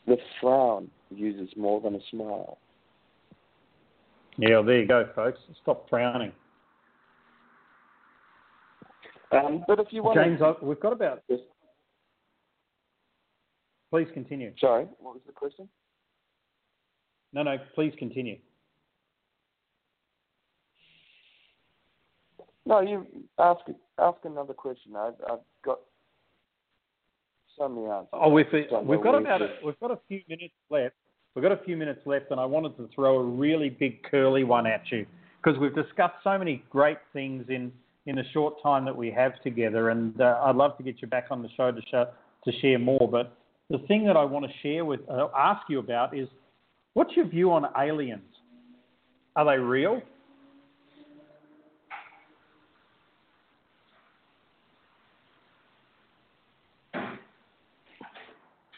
the 0.07 0.17
frown 0.41 0.91
uses 1.11 1.49
more 1.57 1.81
than 1.81 1.95
a 1.95 2.01
smile. 2.11 2.59
Yeah, 4.39 4.57
well, 4.57 4.65
there 4.65 4.81
you 4.81 4.89
go, 4.89 5.09
folks. 5.15 5.39
Stop 5.63 5.89
frowning. 5.89 6.33
Um, 9.31 9.65
but 9.67 9.79
if 9.79 9.89
you 9.91 10.03
want 10.03 10.19
James, 10.19 10.41
to... 10.41 10.57
we've 10.63 10.81
got 10.81 10.93
about. 10.93 11.23
This. 11.29 11.41
Please 13.91 14.09
continue. 14.13 14.53
Sorry, 14.59 14.87
what 14.99 15.15
was 15.15 15.23
the 15.27 15.33
question? 15.33 15.69
No, 17.33 17.43
no, 17.43 17.57
please 17.75 17.93
continue. 17.99 18.39
No, 22.65 22.81
you 22.81 23.07
ask 23.39 23.61
ask 23.99 24.19
another 24.25 24.55
question. 24.55 24.95
I've, 24.97 25.15
I've 25.29 25.39
got 25.65 25.81
so 27.59 27.69
many 27.69 27.87
answers. 27.87 28.09
Oh, 28.13 28.29
we've, 28.29 28.47
we've 28.53 29.03
got 29.03 29.15
about 29.15 29.43
a, 29.43 29.49
we've 29.65 29.79
got 29.81 29.91
a 29.91 29.99
few 30.09 30.21
minutes 30.29 30.55
left. 30.71 30.95
We've 31.35 31.43
got 31.43 31.53
a 31.53 31.65
few 31.65 31.77
minutes 31.77 32.01
left, 32.05 32.31
and 32.31 32.39
I 32.39 32.45
wanted 32.45 32.77
to 32.77 32.89
throw 32.95 33.19
a 33.19 33.25
really 33.25 33.71
big 33.71 34.03
curly 34.05 34.45
one 34.45 34.67
at 34.67 34.83
you 34.91 35.07
because 35.43 35.59
we've 35.59 35.75
discussed 35.75 36.17
so 36.23 36.39
many 36.39 36.63
great 36.71 36.99
things 37.13 37.47
in 37.49 37.73
in 38.07 38.17
the 38.17 38.25
short 38.33 38.55
time 38.63 38.85
that 38.85 38.97
we 38.97 39.11
have 39.11 39.33
together. 39.43 39.91
And 39.91 40.21
uh, 40.21 40.41
I'd 40.45 40.57
love 40.57 40.77
to 40.77 40.83
get 40.83 41.01
you 41.01 41.09
back 41.09 41.27
on 41.31 41.43
the 41.43 41.49
show 41.57 41.71
to 41.71 41.81
show, 41.91 42.07
to 42.45 42.53
share 42.61 42.79
more. 42.79 43.09
But 43.11 43.37
the 43.71 43.79
thing 43.87 44.05
that 44.07 44.17
I 44.17 44.25
want 44.25 44.45
to 44.45 44.53
share 44.63 44.85
with 44.85 45.01
uh, 45.11 45.29
ask 45.37 45.63
you 45.69 45.79
about 45.79 46.17
is 46.17 46.29
what's 46.95 47.15
your 47.17 47.27
view 47.27 47.53
on 47.53 47.67
aliens? 47.79 48.23
Are 49.37 49.45
they 49.45 49.59
real? 49.63 50.03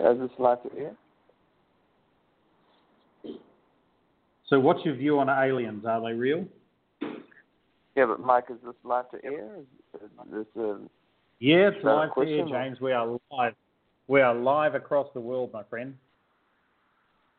Is 0.01 0.19
this 0.19 0.31
live 0.39 0.63
to 0.65 0.71
air? 0.79 0.95
So, 4.49 4.61
what's 4.61 4.85
your 4.85 4.95
view 4.95 5.19
on 5.19 5.29
aliens? 5.29 5.85
Are 5.87 6.01
they 6.01 6.13
real? 6.13 6.45
Yeah, 7.97 8.07
but 8.07 8.21
Mike, 8.21 8.45
is 8.51 8.59
this 8.65 8.75
live 8.83 9.11
to 9.13 9.25
air? 9.25 9.57
Is, 9.61 10.01
is 10.03 10.11
this 10.31 10.47
a 10.63 10.79
Yeah, 11.39 11.69
it's 11.69 11.85
live 11.85 11.85
to 11.85 11.91
air, 12.03 12.09
question 12.09 12.41
or- 12.41 12.49
James. 12.49 12.81
We 12.81 12.93
are 12.93 13.19
live. 13.31 13.55
We 14.07 14.21
are 14.21 14.35
live 14.35 14.75
across 14.75 15.07
the 15.15 15.21
world, 15.21 15.51
my 15.53 15.63
friend. 15.65 15.97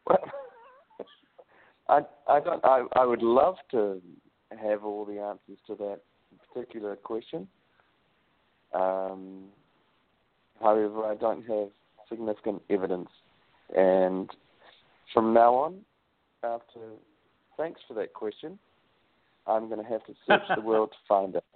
Well, 0.07 0.17
I 1.87 2.01
I 2.27 2.39
don't 2.39 2.63
I 2.63 2.83
I 2.95 3.05
would 3.05 3.21
love 3.21 3.55
to 3.71 4.01
have 4.61 4.83
all 4.83 5.05
the 5.05 5.19
answers 5.19 5.59
to 5.67 5.75
that 5.75 5.99
particular 6.53 6.95
question. 6.95 7.47
Um, 8.73 9.45
however, 10.61 11.05
I 11.05 11.15
don't 11.15 11.45
have 11.45 11.69
significant 12.09 12.61
evidence, 12.69 13.09
and 13.75 14.29
from 15.13 15.33
now 15.33 15.53
on, 15.53 15.79
after 16.43 16.79
thanks 17.57 17.81
for 17.87 17.93
that 17.95 18.13
question, 18.13 18.59
I'm 19.47 19.69
going 19.69 19.83
to 19.83 19.89
have 19.89 20.03
to 20.05 20.13
search 20.27 20.41
the 20.55 20.61
world 20.61 20.91
to 20.91 20.97
find 21.07 21.35
it. 21.35 21.43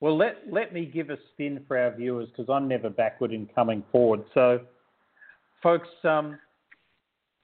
Well, 0.00 0.16
let 0.16 0.36
let 0.48 0.72
me 0.72 0.86
give 0.86 1.10
a 1.10 1.16
spin 1.32 1.64
for 1.66 1.76
our 1.76 1.92
viewers 1.92 2.28
because 2.28 2.48
I'm 2.48 2.68
never 2.68 2.88
backward 2.88 3.32
in 3.32 3.48
coming 3.52 3.82
forward. 3.90 4.22
So, 4.32 4.60
folks, 5.60 5.88
um, 6.04 6.38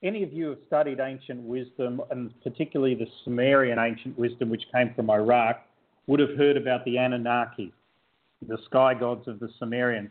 any 0.05 0.23
of 0.23 0.33
you 0.33 0.51
have 0.51 0.59
studied 0.67 1.01
ancient 1.01 1.41
wisdom, 1.41 2.01
and 2.11 2.31
particularly 2.43 2.95
the 2.95 3.07
Sumerian 3.25 3.79
ancient 3.79 4.17
wisdom, 4.19 4.51
which 4.51 4.63
came 4.73 4.93
from 4.95 5.11
Iraq, 5.11 5.63
would 6.07 6.21
have 6.21 6.37
heard 6.37 6.57
about 6.57 6.85
the 6.85 6.99
Anunnaki, 6.99 7.73
the 8.47 8.59
sky 8.67 8.93
gods 8.93 9.27
of 9.27 9.41
the 9.41 9.49
Sumerians. 9.59 10.11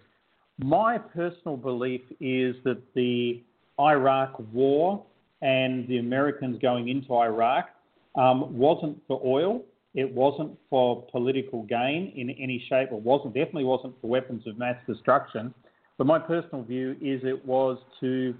My 0.57 0.97
personal 0.97 1.57
belief 1.57 2.01
is 2.19 2.55
that 2.63 2.81
the 2.95 3.41
Iraq 3.79 4.35
War 4.51 5.03
and 5.41 5.87
the 5.87 5.99
Americans 5.99 6.57
going 6.61 6.89
into 6.89 7.13
Iraq 7.13 7.69
um, 8.15 8.57
wasn't 8.57 8.99
for 9.07 9.21
oil. 9.23 9.61
It 9.93 10.11
wasn't 10.11 10.57
for 10.69 11.03
political 11.11 11.63
gain 11.63 12.13
in 12.15 12.31
any 12.31 12.63
shape. 12.67 12.89
It 12.91 13.01
wasn't 13.01 13.35
definitely 13.35 13.65
wasn't 13.65 13.93
for 14.01 14.07
weapons 14.07 14.47
of 14.47 14.57
mass 14.57 14.77
destruction. 14.87 15.53
But 15.97 16.07
my 16.07 16.17
personal 16.17 16.63
view 16.63 16.95
is 16.99 17.21
it 17.23 17.45
was 17.45 17.77
to 17.99 18.33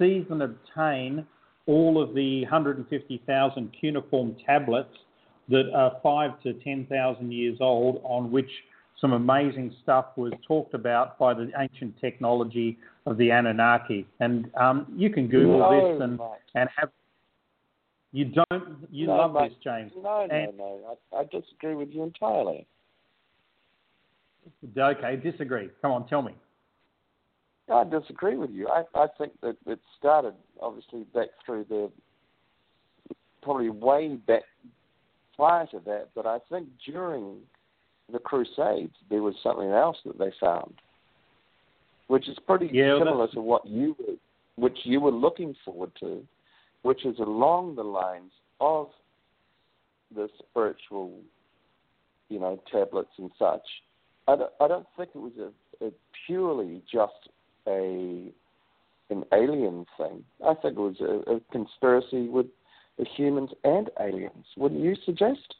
seize 0.00 0.26
and 0.30 0.42
obtain 0.42 1.26
all 1.66 2.02
of 2.02 2.14
the 2.14 2.42
150,000 2.42 3.70
cuneiform 3.80 4.34
tablets 4.44 4.96
that 5.48 5.70
are 5.74 5.92
five 6.02 6.40
to 6.42 6.54
10,000 6.54 7.32
years 7.32 7.58
old, 7.60 8.00
on 8.04 8.32
which 8.32 8.50
some 9.00 9.12
amazing 9.12 9.74
stuff 9.82 10.06
was 10.16 10.32
talked 10.46 10.74
about 10.74 11.18
by 11.18 11.34
the 11.34 11.50
ancient 11.58 11.98
technology 12.00 12.78
of 13.06 13.16
the 13.16 13.30
Anunnaki. 13.30 14.06
And 14.20 14.50
um, 14.56 14.86
you 14.96 15.10
can 15.10 15.28
Google 15.28 15.58
No, 15.58 15.92
this 15.94 16.02
and, 16.02 16.20
and 16.54 16.68
have. 16.76 16.90
You 18.12 18.26
don't. 18.26 18.86
You 18.90 19.06
No, 19.06 19.16
love 19.16 19.32
Mike. 19.32 19.50
this, 19.50 19.58
James. 19.62 19.92
No, 19.96 20.26
no, 20.26 20.52
no. 20.56 20.98
I, 21.12 21.20
I 21.20 21.24
disagree 21.24 21.74
with 21.74 21.90
you 21.90 22.02
entirely. 22.02 22.66
Okay, 24.76 25.16
disagree. 25.16 25.70
Come 25.80 25.92
on, 25.92 26.08
tell 26.08 26.22
me. 26.22 26.34
I 27.70 27.84
disagree 27.84 28.36
with 28.36 28.50
you. 28.50 28.68
I, 28.68 28.82
I 28.94 29.06
think 29.18 29.32
that 29.42 29.56
it 29.66 29.78
started 29.98 30.34
obviously 30.60 31.04
back 31.14 31.28
through 31.44 31.66
the 31.68 31.90
probably 33.42 33.70
way 33.70 34.16
back 34.26 34.42
prior 35.36 35.66
to 35.68 35.80
that, 35.86 36.08
but 36.14 36.26
I 36.26 36.38
think 36.50 36.68
during 36.84 37.38
the 38.12 38.18
Crusades 38.18 38.94
there 39.08 39.22
was 39.22 39.34
something 39.42 39.70
else 39.70 39.96
that 40.04 40.18
they 40.18 40.32
found, 40.40 40.74
which 42.08 42.28
is 42.28 42.36
pretty 42.46 42.68
Yeah, 42.72 42.98
similar 42.98 43.28
to 43.28 43.40
what 43.40 43.66
you 43.66 43.96
were, 43.98 44.14
which 44.56 44.78
you 44.84 45.00
were 45.00 45.12
looking 45.12 45.54
forward 45.64 45.92
to, 46.00 46.26
which 46.82 47.06
is 47.06 47.18
along 47.18 47.76
the 47.76 47.84
lines 47.84 48.32
of 48.60 48.88
the 50.14 50.28
spiritual, 50.38 51.12
you 52.28 52.40
know, 52.40 52.60
tablets 52.70 53.12
and 53.16 53.30
such. 53.38 53.62
I 54.28 54.36
don't, 54.36 54.50
I 54.60 54.68
don't 54.68 54.86
think 54.96 55.10
it 55.14 55.18
was 55.18 55.32
a, 55.38 55.86
a 55.86 55.90
purely 56.26 56.82
just 56.92 57.30
a 57.66 58.32
an 59.10 59.24
alien 59.34 59.84
thing. 59.96 60.24
I 60.46 60.54
think 60.54 60.76
it 60.76 60.80
was 60.80 61.00
a, 61.00 61.32
a 61.32 61.40
conspiracy 61.50 62.28
with 62.28 62.46
humans 63.16 63.50
and 63.64 63.90
aliens. 63.98 64.46
Wouldn't 64.56 64.80
you 64.80 64.94
suggest? 65.04 65.54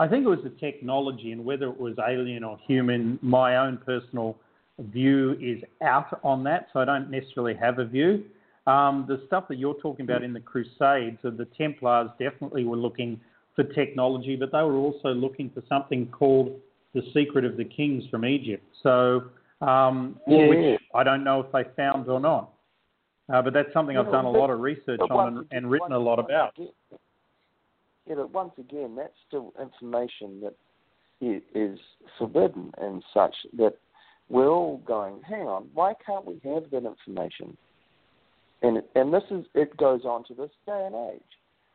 I 0.00 0.08
think 0.08 0.24
it 0.24 0.28
was 0.28 0.40
the 0.44 0.50
technology, 0.50 1.32
and 1.32 1.44
whether 1.44 1.68
it 1.68 1.78
was 1.78 1.94
alien 1.98 2.44
or 2.44 2.58
human, 2.66 3.18
my 3.22 3.56
own 3.56 3.78
personal 3.84 4.36
view 4.78 5.36
is 5.40 5.62
out 5.82 6.20
on 6.22 6.44
that, 6.44 6.68
so 6.72 6.80
I 6.80 6.84
don't 6.84 7.10
necessarily 7.10 7.54
have 7.54 7.78
a 7.78 7.84
view. 7.84 8.24
Um, 8.66 9.06
the 9.08 9.22
stuff 9.26 9.48
that 9.48 9.58
you're 9.58 9.80
talking 9.80 10.04
about 10.04 10.22
in 10.22 10.32
the 10.32 10.40
Crusades, 10.40 11.18
of 11.24 11.36
the 11.36 11.46
Templars 11.56 12.10
definitely 12.18 12.64
were 12.64 12.76
looking 12.76 13.20
for 13.56 13.64
technology, 13.64 14.36
but 14.36 14.52
they 14.52 14.62
were 14.62 14.76
also 14.76 15.08
looking 15.08 15.50
for 15.50 15.62
something 15.68 16.06
called 16.06 16.60
the 16.94 17.02
Secret 17.12 17.44
of 17.44 17.56
the 17.56 17.64
Kings 17.64 18.04
from 18.10 18.24
Egypt. 18.24 18.64
So, 18.82 19.24
um, 19.60 20.20
Yeah. 20.26 20.48
which 20.48 20.80
I 20.94 21.02
don't 21.02 21.24
know 21.24 21.40
if 21.40 21.50
they 21.52 21.64
found 21.76 22.08
or 22.08 22.20
not. 22.20 22.50
Uh, 23.30 23.42
but 23.42 23.52
that's 23.52 23.72
something 23.72 23.96
I've 23.96 24.06
Yeah, 24.06 24.12
done 24.12 24.24
a 24.24 24.30
lot 24.30 24.48
of 24.50 24.60
research 24.60 25.00
on 25.00 25.28
and, 25.28 25.38
again- 25.38 25.48
and 25.52 25.70
written 25.70 25.92
a 25.92 25.98
lot 25.98 26.18
about. 26.18 26.54
again- 26.58 26.72
Yeah, 28.06 28.14
but 28.14 28.30
once 28.30 28.56
again, 28.58 28.94
that's 28.94 29.18
still 29.26 29.52
information 29.60 30.40
that 30.40 30.54
is 31.20 31.78
forbidden 32.16 32.72
and 32.78 33.04
such 33.12 33.34
that 33.54 33.76
we're 34.30 34.48
all 34.48 34.78
going, 34.78 35.20
hang 35.22 35.46
on, 35.48 35.68
why 35.74 35.92
can't 35.94 36.24
we 36.24 36.38
have 36.44 36.70
that 36.70 36.84
information? 36.86 37.56
And 38.62 38.82
and 38.94 39.12
this 39.12 39.24
is 39.30 39.44
it 39.54 39.76
goes 39.76 40.04
on 40.04 40.24
to 40.24 40.34
this 40.34 40.50
day 40.66 40.86
and 40.86 40.94
age, 41.12 41.22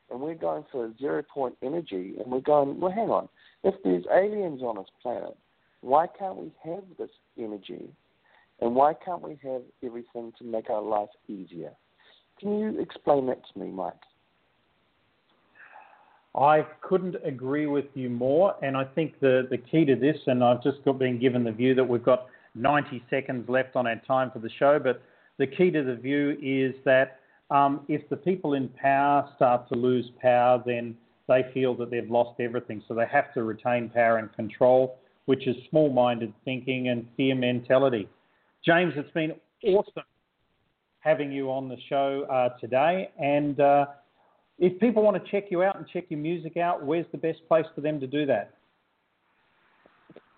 and 0.09 0.19
we're 0.19 0.33
going 0.35 0.63
for 0.71 0.91
zero 0.97 1.21
point 1.23 1.55
energy, 1.61 2.15
and 2.19 2.31
we're 2.31 2.41
going, 2.41 2.79
well, 2.79 2.91
hang 2.91 3.09
on, 3.09 3.29
if 3.63 3.75
there's 3.83 4.05
aliens 4.11 4.61
on 4.61 4.75
this 4.77 4.89
planet, 5.01 5.37
why 5.83 6.07
can't 6.07 6.37
we 6.37 6.51
have 6.63 6.83
this 6.97 7.09
energy, 7.37 7.89
and 8.61 8.73
why 8.73 8.93
can't 8.93 9.21
we 9.21 9.37
have 9.43 9.61
everything 9.83 10.31
to 10.37 10.45
make 10.45 10.69
our 10.69 10.81
life 10.81 11.09
easier? 11.27 11.71
Can 12.39 12.57
you 12.57 12.79
explain 12.79 13.27
that 13.27 13.41
to 13.51 13.59
me, 13.59 13.69
Mike? 13.69 13.93
I 16.35 16.65
couldn't 16.81 17.15
agree 17.23 17.67
with 17.67 17.85
you 17.93 18.09
more, 18.09 18.55
and 18.63 18.77
I 18.77 18.85
think 18.85 19.19
the, 19.19 19.45
the 19.51 19.57
key 19.57 19.85
to 19.85 19.95
this, 19.95 20.17
and 20.25 20.43
I've 20.43 20.63
just 20.63 20.83
got 20.85 20.97
been 20.97 21.19
given 21.19 21.43
the 21.43 21.51
view 21.51 21.75
that 21.75 21.83
we've 21.83 22.03
got 22.03 22.27
90 22.55 23.03
seconds 23.09 23.47
left 23.49 23.75
on 23.75 23.85
our 23.85 24.01
time 24.07 24.31
for 24.31 24.39
the 24.39 24.49
show, 24.57 24.79
but 24.79 25.01
the 25.37 25.45
key 25.45 25.69
to 25.69 25.83
the 25.83 25.95
view 25.95 26.37
is 26.41 26.73
that 26.85 27.19
um, 27.51 27.81
if 27.89 28.07
the 28.09 28.15
people 28.15 28.53
in 28.53 28.69
power 28.69 29.29
start 29.35 29.67
to 29.69 29.75
lose 29.75 30.09
power, 30.21 30.63
then 30.65 30.95
they 31.27 31.43
feel 31.53 31.75
that 31.75 31.91
they've 31.91 32.09
lost 32.09 32.39
everything. 32.39 32.81
So 32.87 32.93
they 32.93 33.05
have 33.11 33.33
to 33.33 33.43
retain 33.43 33.89
power 33.89 34.17
and 34.17 34.33
control, 34.33 34.97
which 35.25 35.47
is 35.47 35.55
small 35.69 35.91
minded 35.91 36.33
thinking 36.45 36.89
and 36.89 37.07
fear 37.15 37.35
mentality. 37.35 38.07
James, 38.65 38.93
it's 38.95 39.11
been 39.11 39.33
awesome 39.65 40.03
having 40.99 41.31
you 41.31 41.51
on 41.51 41.67
the 41.67 41.77
show 41.89 42.25
uh, 42.31 42.57
today. 42.59 43.09
And 43.19 43.59
uh, 43.59 43.85
if 44.57 44.79
people 44.79 45.03
want 45.03 45.23
to 45.23 45.31
check 45.31 45.51
you 45.51 45.61
out 45.63 45.77
and 45.77 45.85
check 45.91 46.05
your 46.09 46.19
music 46.19 46.57
out, 46.57 46.85
where's 46.85 47.05
the 47.11 47.17
best 47.17 47.39
place 47.47 47.65
for 47.75 47.81
them 47.81 47.99
to 47.99 48.07
do 48.07 48.25
that? 48.25 48.53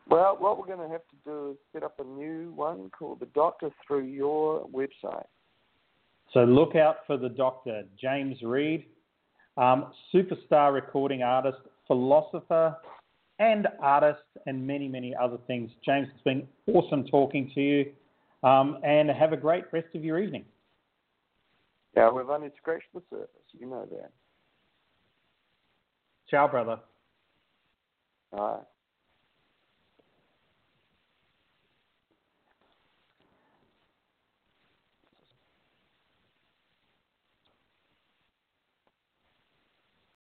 Well, 0.08 0.36
what 0.40 0.60
we're 0.60 0.68
going 0.68 0.88
to 0.88 0.92
have 0.92 1.02
to 1.02 1.16
do 1.24 1.52
is 1.52 1.58
set 1.74 1.84
up 1.84 2.00
a 2.00 2.04
new 2.04 2.52
one 2.56 2.92
called 2.98 3.20
The 3.20 3.28
Doctor 3.28 3.70
through 3.88 4.06
your 4.06 4.68
website. 4.68 5.26
So 6.34 6.44
look 6.44 6.76
out 6.76 6.98
for 7.08 7.18
the 7.18 7.30
doctor, 7.30 7.84
James 8.00 8.42
Reid, 8.44 8.86
um, 9.58 9.92
superstar 10.14 10.74
recording 10.74 11.24
artist, 11.24 11.58
philosopher, 11.88 12.76
and 13.40 13.68
artists 13.82 14.24
and 14.46 14.66
many, 14.66 14.88
many 14.88 15.16
other 15.16 15.38
things. 15.48 15.72
James, 15.84 16.08
it's 16.14 16.24
been 16.24 16.48
awesome 16.68 17.06
talking 17.06 17.52
to 17.56 17.62
you, 17.62 17.92
um, 18.48 18.80
and 18.84 19.10
have 19.10 19.34
a 19.34 19.38
great 19.38 19.66
rest 19.72 19.88
of 19.96 20.04
your 20.04 20.20
evening. 20.20 20.46
Yeah, 21.96 22.12
we've 22.12 22.30
only 22.30 22.52
scratched 22.58 22.94
the 22.94 23.02
surface. 23.10 23.30
You 23.54 23.68
know 23.68 23.86
that. 23.90 24.12
Ciao, 26.30 26.48
brother. 26.48 26.80
All 28.34 28.58
right. 28.58 28.64